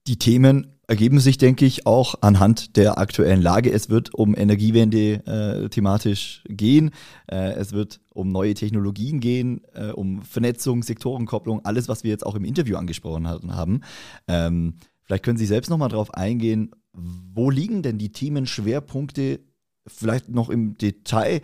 Die 0.08 0.18
Themen 0.20 0.76
ergeben 0.88 1.20
sich, 1.20 1.40
denke 1.40 1.66
ich, 1.66 1.88
auch 1.88 2.16
anhand 2.22 2.78
der 2.78 3.00
aktuellen 3.00 3.42
Lage. 3.42 3.72
Es 3.72 3.90
wird 3.90 4.14
um 4.14 4.36
Energiewende 4.36 5.26
äh, 5.26 5.70
thematisch 5.70 6.44
gehen. 6.48 6.92
Äh, 7.28 7.54
es 7.54 7.72
wird 7.74 8.02
um 8.10 8.30
neue 8.30 8.54
Technologien 8.54 9.20
gehen, 9.20 9.62
äh, 9.74 9.90
um 9.90 10.22
Vernetzung, 10.22 10.84
Sektorenkopplung, 10.84 11.66
alles, 11.66 11.88
was 11.90 12.04
wir 12.04 12.12
jetzt 12.12 12.26
auch 12.26 12.36
im 12.36 12.46
Interview 12.46 12.78
angesprochen 12.78 13.28
haben. 13.28 13.82
Ähm, 14.28 14.76
vielleicht 15.02 15.24
können 15.24 15.38
Sie 15.38 15.48
selbst 15.48 15.70
nochmal 15.70 15.90
drauf 15.90 16.14
eingehen, 16.14 16.72
wo 16.96 17.50
liegen 17.50 17.82
denn 17.82 17.98
die 17.98 18.12
Themenschwerpunkte 18.12 19.40
vielleicht 19.88 20.30
noch 20.30 20.50
im 20.50 20.78
Detail? 20.78 21.42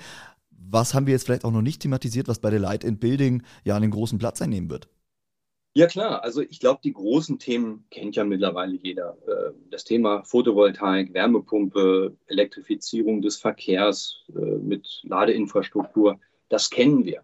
Was 0.50 0.94
haben 0.94 1.06
wir 1.06 1.14
jetzt 1.14 1.26
vielleicht 1.26 1.46
auch 1.46 1.52
noch 1.52 1.62
nicht 1.62 1.82
thematisiert, 1.82 2.28
was 2.28 2.40
bei 2.40 2.50
der 2.50 2.60
Light 2.60 2.86
and 2.86 3.00
Building 3.00 3.44
ja 3.64 3.76
einen 3.76 3.92
großen 3.92 4.20
Platz 4.20 4.42
einnehmen 4.42 4.70
wird? 4.70 4.88
Ja 5.74 5.88
klar, 5.88 6.22
also 6.24 6.42
ich 6.42 6.60
glaube, 6.60 6.82
die 6.84 6.92
großen 6.92 7.40
Themen 7.40 7.86
kennt 7.92 8.18
ja 8.18 8.26
mittlerweile 8.26 8.76
jeder. 8.76 9.18
Äh, 9.26 9.54
das 9.70 9.86
Thema 9.86 10.22
Photovoltaik, 10.24 11.14
Wärmepumpe, 11.14 12.18
Elektrifizierung 12.28 13.22
des 13.22 13.38
Verkehrs 13.38 14.26
äh, 14.36 14.58
mit 14.58 15.00
Ladeinfrastruktur, 15.04 16.20
das 16.50 16.70
kennen 16.70 17.06
wir. 17.06 17.24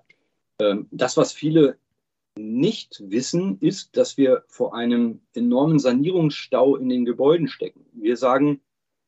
Ähm, 0.62 0.88
das, 0.92 1.18
was 1.18 1.34
viele 1.34 1.78
nicht 2.38 3.04
wissen, 3.06 3.58
ist, 3.60 3.98
dass 3.98 4.18
wir 4.18 4.44
vor 4.48 4.74
einem 4.76 5.20
enormen 5.34 5.80
Sanierungsstau 5.80 6.78
in 6.78 6.88
den 6.88 7.04
Gebäuden 7.04 7.50
stecken. 7.50 7.86
Wir 8.08 8.16
sagen 8.16 8.62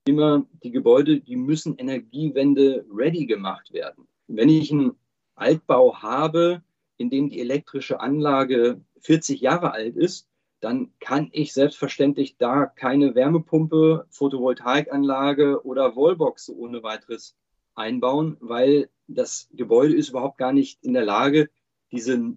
immer, 0.03 0.45
die 0.61 0.71
Gebäude, 0.71 1.21
die 1.21 1.37
müssen 1.37 1.77
Energiewende 1.77 2.85
ready 2.93 3.27
gemacht 3.27 3.71
werden. 3.71 4.09
Wenn 4.27 4.49
ich 4.49 4.73
einen 4.73 4.97
Altbau 5.35 6.01
habe, 6.01 6.63
in 6.97 7.09
dem 7.09 7.29
die 7.29 7.39
elektrische 7.39 8.01
Anlage 8.01 8.81
40 8.99 9.39
Jahre 9.39 9.71
alt 9.71 9.95
ist, 9.95 10.27
dann 10.59 10.91
kann 10.99 11.29
ich 11.31 11.53
selbstverständlich 11.53 12.35
da 12.35 12.65
keine 12.65 13.15
Wärmepumpe, 13.15 14.05
Photovoltaikanlage 14.09 15.65
oder 15.65 15.95
Wallbox 15.95 16.49
ohne 16.49 16.83
weiteres 16.83 17.37
einbauen, 17.75 18.35
weil 18.41 18.89
das 19.07 19.47
Gebäude 19.53 19.95
ist 19.95 20.09
überhaupt 20.09 20.37
gar 20.37 20.51
nicht 20.51 20.83
in 20.83 20.91
der 20.91 21.05
Lage, 21.05 21.49
diese 21.93 22.35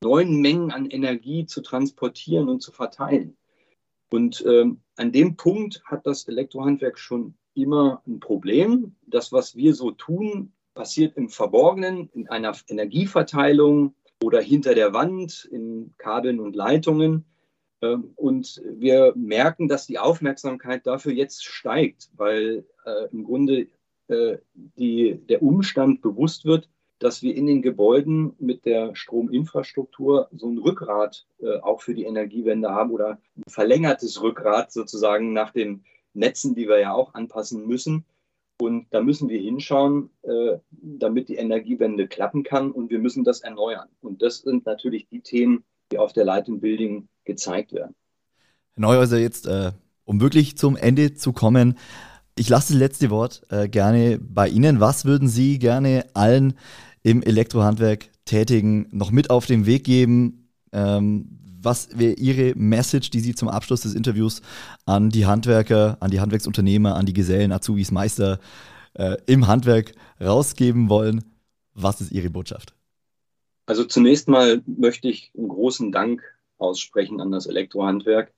neuen 0.00 0.40
Mengen 0.40 0.70
an 0.70 0.88
Energie 0.88 1.46
zu 1.46 1.60
transportieren 1.60 2.48
und 2.48 2.62
zu 2.62 2.70
verteilen. 2.70 3.36
Und 4.10 4.44
ähm, 4.46 4.80
an 4.96 5.12
dem 5.12 5.36
Punkt 5.36 5.82
hat 5.84 6.06
das 6.06 6.26
Elektrohandwerk 6.28 6.98
schon 6.98 7.34
immer 7.54 8.02
ein 8.06 8.20
Problem. 8.20 8.94
Das, 9.06 9.32
was 9.32 9.56
wir 9.56 9.74
so 9.74 9.90
tun, 9.90 10.52
passiert 10.74 11.16
im 11.16 11.28
Verborgenen, 11.28 12.08
in 12.14 12.28
einer 12.28 12.56
Energieverteilung, 12.68 13.94
oder 14.22 14.40
hinter 14.40 14.74
der 14.74 14.92
Wand 14.92 15.48
in 15.50 15.94
Kabeln 15.98 16.40
und 16.40 16.56
Leitungen. 16.56 17.24
Ähm, 17.82 18.12
und 18.16 18.60
wir 18.64 19.12
merken, 19.16 19.68
dass 19.68 19.86
die 19.86 19.98
Aufmerksamkeit 19.98 20.86
dafür 20.86 21.12
jetzt 21.12 21.44
steigt, 21.44 22.10
weil 22.16 22.64
äh, 22.84 23.08
im 23.12 23.24
Grunde 23.24 23.68
äh, 24.08 24.38
die, 24.54 25.20
der 25.28 25.42
Umstand 25.42 26.02
bewusst 26.02 26.44
wird, 26.44 26.68
dass 26.98 27.22
wir 27.22 27.34
in 27.34 27.46
den 27.46 27.62
Gebäuden 27.62 28.34
mit 28.38 28.64
der 28.64 28.94
Strominfrastruktur 28.94 30.28
so 30.32 30.48
ein 30.48 30.58
Rückgrat 30.58 31.26
äh, 31.40 31.58
auch 31.58 31.82
für 31.82 31.94
die 31.94 32.04
Energiewende 32.04 32.70
haben 32.70 32.90
oder 32.90 33.18
ein 33.36 33.44
verlängertes 33.48 34.20
Rückgrat 34.20 34.72
sozusagen 34.72 35.32
nach 35.32 35.52
den 35.52 35.84
Netzen, 36.14 36.54
die 36.54 36.68
wir 36.68 36.80
ja 36.80 36.92
auch 36.92 37.14
anpassen 37.14 37.66
müssen. 37.66 38.04
Und 38.60 38.86
da 38.90 39.00
müssen 39.00 39.28
wir 39.28 39.40
hinschauen, 39.40 40.10
äh, 40.22 40.58
damit 40.70 41.28
die 41.28 41.36
Energiewende 41.36 42.08
klappen 42.08 42.42
kann 42.42 42.72
und 42.72 42.90
wir 42.90 42.98
müssen 42.98 43.22
das 43.22 43.40
erneuern. 43.40 43.88
Und 44.00 44.20
das 44.20 44.38
sind 44.38 44.66
natürlich 44.66 45.06
die 45.08 45.20
Themen, 45.20 45.62
die 45.92 45.98
auf 45.98 46.12
der 46.12 46.24
Light 46.24 46.46
Building 46.48 47.08
gezeigt 47.24 47.72
werden. 47.72 47.94
Herr 48.74 48.82
Neuhäuser, 48.82 49.18
jetzt, 49.18 49.46
äh, 49.46 49.70
um 50.04 50.20
wirklich 50.20 50.58
zum 50.58 50.76
Ende 50.76 51.14
zu 51.14 51.32
kommen, 51.32 51.78
ich 52.36 52.48
lasse 52.48 52.72
das 52.72 52.80
letzte 52.80 53.10
Wort 53.10 53.42
äh, 53.50 53.68
gerne 53.68 54.18
bei 54.20 54.48
Ihnen. 54.48 54.80
Was 54.80 55.04
würden 55.04 55.28
Sie 55.28 55.58
gerne 55.58 56.06
allen 56.14 56.54
im 57.08 57.22
Elektrohandwerk 57.22 58.10
Tätigen 58.26 58.86
noch 58.90 59.10
mit 59.10 59.30
auf 59.30 59.46
den 59.46 59.64
Weg 59.64 59.84
geben? 59.84 60.50
Ähm, 60.72 61.38
was 61.60 61.98
wäre 61.98 62.12
Ihre 62.12 62.52
Message, 62.54 63.08
die 63.08 63.20
Sie 63.20 63.34
zum 63.34 63.48
Abschluss 63.48 63.80
des 63.80 63.94
Interviews 63.94 64.42
an 64.84 65.08
die 65.08 65.24
Handwerker, 65.24 65.96
an 66.00 66.10
die 66.10 66.20
Handwerksunternehmer, 66.20 66.96
an 66.96 67.06
die 67.06 67.14
Gesellen, 67.14 67.50
Azubis, 67.50 67.90
Meister 67.90 68.40
äh, 68.92 69.16
im 69.24 69.46
Handwerk 69.46 69.92
rausgeben 70.20 70.90
wollen? 70.90 71.24
Was 71.72 72.02
ist 72.02 72.12
Ihre 72.12 72.28
Botschaft? 72.28 72.74
Also 73.64 73.84
zunächst 73.84 74.28
mal 74.28 74.60
möchte 74.66 75.08
ich 75.08 75.32
einen 75.36 75.48
großen 75.48 75.90
Dank 75.90 76.22
aussprechen 76.58 77.22
an 77.22 77.32
das 77.32 77.46
Elektrohandwerk. 77.46 78.32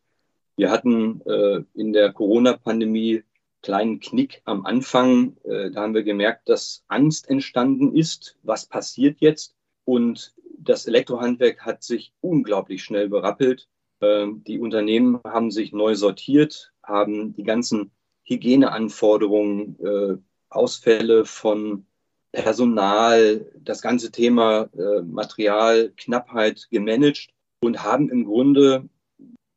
Wir 0.56 0.70
hatten 0.70 1.22
äh, 1.26 1.62
in 1.74 1.92
der 1.92 2.12
Corona-Pandemie 2.12 3.24
kleinen 3.62 4.00
Knick 4.00 4.42
am 4.44 4.64
Anfang. 4.66 5.36
Äh, 5.44 5.70
da 5.70 5.82
haben 5.82 5.94
wir 5.94 6.02
gemerkt, 6.02 6.48
dass 6.48 6.84
Angst 6.88 7.28
entstanden 7.28 7.94
ist. 7.94 8.36
Was 8.42 8.66
passiert 8.66 9.20
jetzt? 9.20 9.54
Und 9.84 10.34
das 10.58 10.86
Elektrohandwerk 10.86 11.64
hat 11.64 11.82
sich 11.82 12.12
unglaublich 12.20 12.82
schnell 12.82 13.08
berappelt. 13.08 13.68
Ähm, 14.00 14.42
die 14.46 14.58
Unternehmen 14.58 15.20
haben 15.24 15.50
sich 15.50 15.72
neu 15.72 15.94
sortiert, 15.94 16.72
haben 16.82 17.34
die 17.34 17.44
ganzen 17.44 17.90
Hygieneanforderungen, 18.24 19.76
äh, 19.84 20.16
Ausfälle 20.48 21.24
von 21.24 21.86
Personal, 22.32 23.50
das 23.58 23.82
ganze 23.82 24.10
Thema 24.12 24.68
äh, 24.76 25.02
Materialknappheit 25.02 26.68
gemanagt 26.70 27.28
und 27.60 27.82
haben 27.82 28.08
im 28.08 28.24
Grunde, 28.24 28.88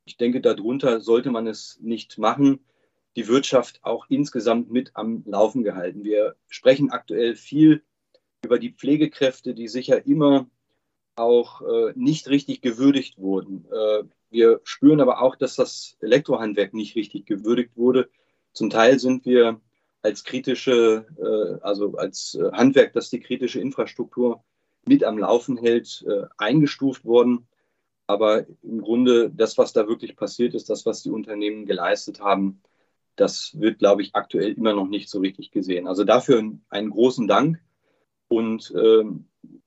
ich 0.06 0.18
denke, 0.18 0.42
darunter 0.42 1.00
sollte 1.00 1.30
man 1.30 1.48
es 1.48 1.80
nicht 1.82 2.18
machen, 2.18 2.60
die 3.16 3.28
Wirtschaft 3.28 3.80
auch 3.84 4.06
insgesamt 4.10 4.72
mit 4.72 4.92
am 4.96 5.24
Laufen 5.26 5.64
gehalten. 5.64 6.04
Wir 6.04 6.36
sprechen 6.48 6.92
aktuell 6.92 7.36
viel 7.36 7.84
über 8.44 8.60
die 8.60 8.72
Pflegekräfte, 8.72 9.54
die 9.54 9.68
sicher 9.68 10.06
immer 10.06 10.48
auch 11.16 11.62
äh, 11.62 11.94
nicht 11.96 12.28
richtig 12.28 12.62
gewürdigt 12.62 13.18
wurden. 13.18 13.66
Äh, 13.72 14.04
wir 14.32 14.62
spüren 14.64 15.00
aber 15.00 15.22
auch, 15.22 15.36
dass 15.36 15.56
das 15.56 15.96
Elektrohandwerk 16.02 16.74
nicht 16.74 16.96
richtig 16.96 17.26
gewürdigt 17.28 17.78
wurde. 17.78 18.10
Zum 18.52 18.70
Teil 18.70 19.00
sind 19.00 19.26
wir 19.26 19.62
als 20.02 20.24
kritische, 20.24 21.06
äh, 21.18 21.64
also 21.64 21.96
als 21.98 22.36
äh, 22.36 22.52
Handwerk, 22.52 22.94
das 22.94 23.10
die 23.10 23.20
kritische 23.20 23.60
Infrastruktur 23.60 24.44
mit 24.86 25.04
am 25.04 25.18
Laufen 25.18 25.58
hält, 25.58 26.04
äh, 26.08 26.26
eingestuft 26.38 27.06
worden. 27.06 27.48
Aber 28.08 28.46
im 28.64 28.82
Grunde 28.82 29.30
das, 29.30 29.58
was 29.58 29.72
da 29.72 29.88
wirklich 29.88 30.16
passiert 30.16 30.56
ist, 30.56 30.70
das, 30.70 30.86
was 30.86 31.04
die 31.04 31.12
Unternehmen 31.12 31.66
geleistet 31.66 32.20
haben, 32.20 32.62
das 33.16 33.60
wird, 33.60 33.80
glaube 33.80 34.02
ich, 34.02 34.16
aktuell 34.16 34.54
immer 34.54 34.74
noch 34.74 34.88
nicht 34.88 35.10
so 35.10 35.20
richtig 35.20 35.52
gesehen. 35.52 35.88
Also 35.88 36.04
dafür 36.04 36.44
einen 36.70 36.90
großen 36.90 37.28
Dank. 37.28 37.60
Und 38.28 38.74
äh, 38.76 39.04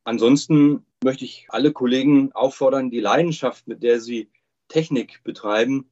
ansonsten 0.05 0.84
möchte 1.05 1.24
ich 1.24 1.47
alle 1.51 1.72
Kollegen 1.72 2.32
auffordern, 2.32 2.90
die 2.90 3.01
Leidenschaft, 3.01 3.68
mit 3.68 3.82
der 3.82 4.01
sie 4.01 4.30
Technik 4.68 5.22
betreiben, 5.22 5.88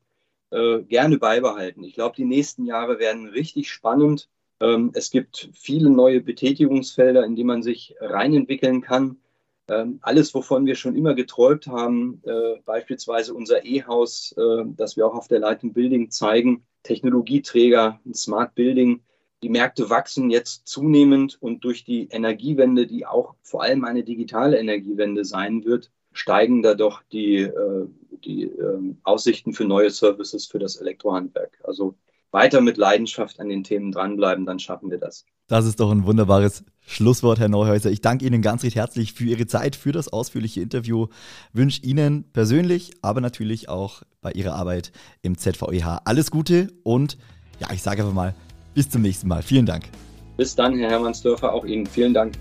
äh, 0.51 0.83
gerne 0.83 1.19
beibehalten. 1.19 1.85
Ich 1.85 1.95
glaube, 1.95 2.17
die 2.17 2.25
nächsten 2.25 2.65
Jahre 2.65 2.99
werden 2.99 3.29
richtig 3.29 3.71
spannend. 3.71 4.29
Ähm, 4.61 4.91
es 4.95 5.11
gibt 5.11 5.51
viele 5.53 5.91
neue 5.91 6.21
Betätigungsfelder, 6.21 7.25
in 7.25 7.37
die 7.37 7.45
man 7.45 7.63
sich 7.63 7.95
reinentwickeln 8.01 8.81
kann. 8.81 9.19
Ähm, 9.69 9.99
alles, 10.03 10.35
wovon 10.35 10.67
wir 10.67 10.75
schon 10.75 10.95
immer 10.95 11.15
geträumt 11.15 11.67
haben, 11.67 12.21
äh, 12.25 12.61
beispielsweise 12.67 13.33
unser 13.33 13.65
E-Haus, 13.65 14.35
äh, 14.37 14.65
das 14.77 14.97
wir 14.97 15.07
auch 15.07 15.15
auf 15.15 15.29
der 15.29 15.39
Light 15.39 15.61
Building 15.63 16.11
zeigen, 16.11 16.65
Technologieträger, 16.83 17.99
Smart 18.13 18.55
Building. 18.55 19.03
Die 19.43 19.49
Märkte 19.49 19.89
wachsen 19.89 20.31
jetzt 20.31 20.69
zunehmend 20.69 21.41
und 21.41 21.65
durch 21.65 21.85
die 21.85 22.09
Energiewende, 22.09 22.87
die 22.87 23.07
auch 23.07 23.35
vor 23.43 23.63
allem 23.63 23.85
eine 23.85 24.05
digitale 24.05 24.59
Energiewende 24.59 25.25
sein 25.25 25.65
wird, 25.65 25.91
steigen 26.13 26.63
da 26.63 26.75
doch 26.75 27.03
die, 27.11 27.39
äh, 27.39 27.87
die 28.25 28.45
ähm, 28.45 28.99
Aussichten 29.03 29.55
für 29.55 29.65
neue 29.65 29.91
Services 29.91 30.47
für 30.47 30.59
das 30.59 30.77
Elektrohandwerk. 30.77 31.59
Also 31.65 31.95
weiter 32.35 32.61
mit 32.61 32.77
Leidenschaft 32.77 33.41
an 33.41 33.49
den 33.49 33.65
Themen 33.65 33.93
dranbleiben, 33.93 34.45
dann 34.45 34.59
schaffen 34.59 34.91
wir 34.91 34.99
das. 34.99 35.25
Das 35.47 35.65
ist 35.65 35.81
doch 35.81 35.91
ein 35.91 36.05
wunderbares 36.05 36.65
Schlusswort, 36.81 37.39
Herr 37.39 37.49
Neuhäuser. 37.49 37.91
Ich 37.91 38.01
danke 38.01 38.27
Ihnen 38.27 38.43
ganz 38.43 38.65
recht 38.65 38.77
herzlich 38.77 39.15
für 39.15 39.25
Ihre 39.25 39.47
Zeit, 39.47 39.77
für 39.77 39.93
das 39.93 40.13
ausführliche 40.13 40.61
Interview. 40.61 41.07
Wünsche 41.53 41.83
Ihnen 41.83 42.25
persönlich, 42.33 42.91
aber 43.01 43.21
natürlich 43.21 43.69
auch 43.69 44.03
bei 44.21 44.33
Ihrer 44.33 44.55
Arbeit 44.55 44.93
im 45.23 45.39
ZVEH 45.39 46.01
alles 46.05 46.31
Gute 46.31 46.69
und 46.83 47.17
ja, 47.61 47.69
ich 47.73 47.83
sage 47.83 48.03
einfach 48.03 48.15
mal, 48.15 48.35
bis 48.75 48.91
zum 48.91 49.03
nächsten 49.03 49.29
Mal. 49.29 49.43
Vielen 49.43 49.65
Dank. 49.65 49.85
Bis 50.37 50.57
dann, 50.57 50.77
Herr 50.77 50.91
Hermannsdörfer, 50.91 51.53
auch 51.53 51.65
Ihnen 51.65 51.87
vielen 51.87 52.13
Dank. 52.13 52.35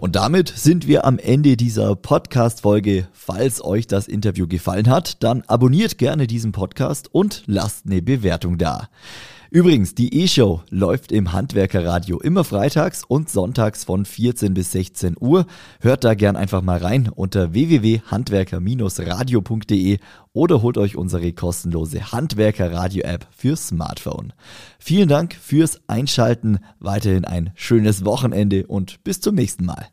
Und 0.00 0.16
damit 0.16 0.48
sind 0.48 0.86
wir 0.88 1.04
am 1.04 1.18
Ende 1.18 1.58
dieser 1.58 1.94
Podcast-Folge. 1.94 3.06
Falls 3.12 3.62
euch 3.62 3.86
das 3.86 4.08
Interview 4.08 4.48
gefallen 4.48 4.88
hat, 4.88 5.22
dann 5.22 5.42
abonniert 5.46 5.98
gerne 5.98 6.26
diesen 6.26 6.52
Podcast 6.52 7.14
und 7.14 7.42
lasst 7.44 7.84
eine 7.84 8.00
Bewertung 8.00 8.56
da. 8.56 8.88
Übrigens, 9.52 9.96
die 9.96 10.22
E-Show 10.22 10.62
läuft 10.70 11.10
im 11.10 11.32
Handwerkerradio 11.32 12.20
immer 12.20 12.44
freitags 12.44 13.02
und 13.02 13.28
sonntags 13.28 13.82
von 13.82 14.04
14 14.04 14.54
bis 14.54 14.70
16 14.70 15.16
Uhr. 15.18 15.44
Hört 15.80 16.04
da 16.04 16.14
gern 16.14 16.36
einfach 16.36 16.62
mal 16.62 16.78
rein 16.78 17.10
unter 17.12 17.52
www.handwerker-radio.de 17.52 19.98
oder 20.32 20.62
holt 20.62 20.78
euch 20.78 20.96
unsere 20.96 21.32
kostenlose 21.32 22.12
Handwerker-Radio-App 22.12 23.26
für 23.32 23.56
Smartphone. 23.56 24.32
Vielen 24.78 25.08
Dank 25.08 25.34
fürs 25.34 25.80
Einschalten, 25.88 26.60
weiterhin 26.78 27.24
ein 27.24 27.50
schönes 27.56 28.04
Wochenende 28.04 28.68
und 28.68 29.02
bis 29.02 29.20
zum 29.20 29.34
nächsten 29.34 29.64
Mal. 29.64 29.88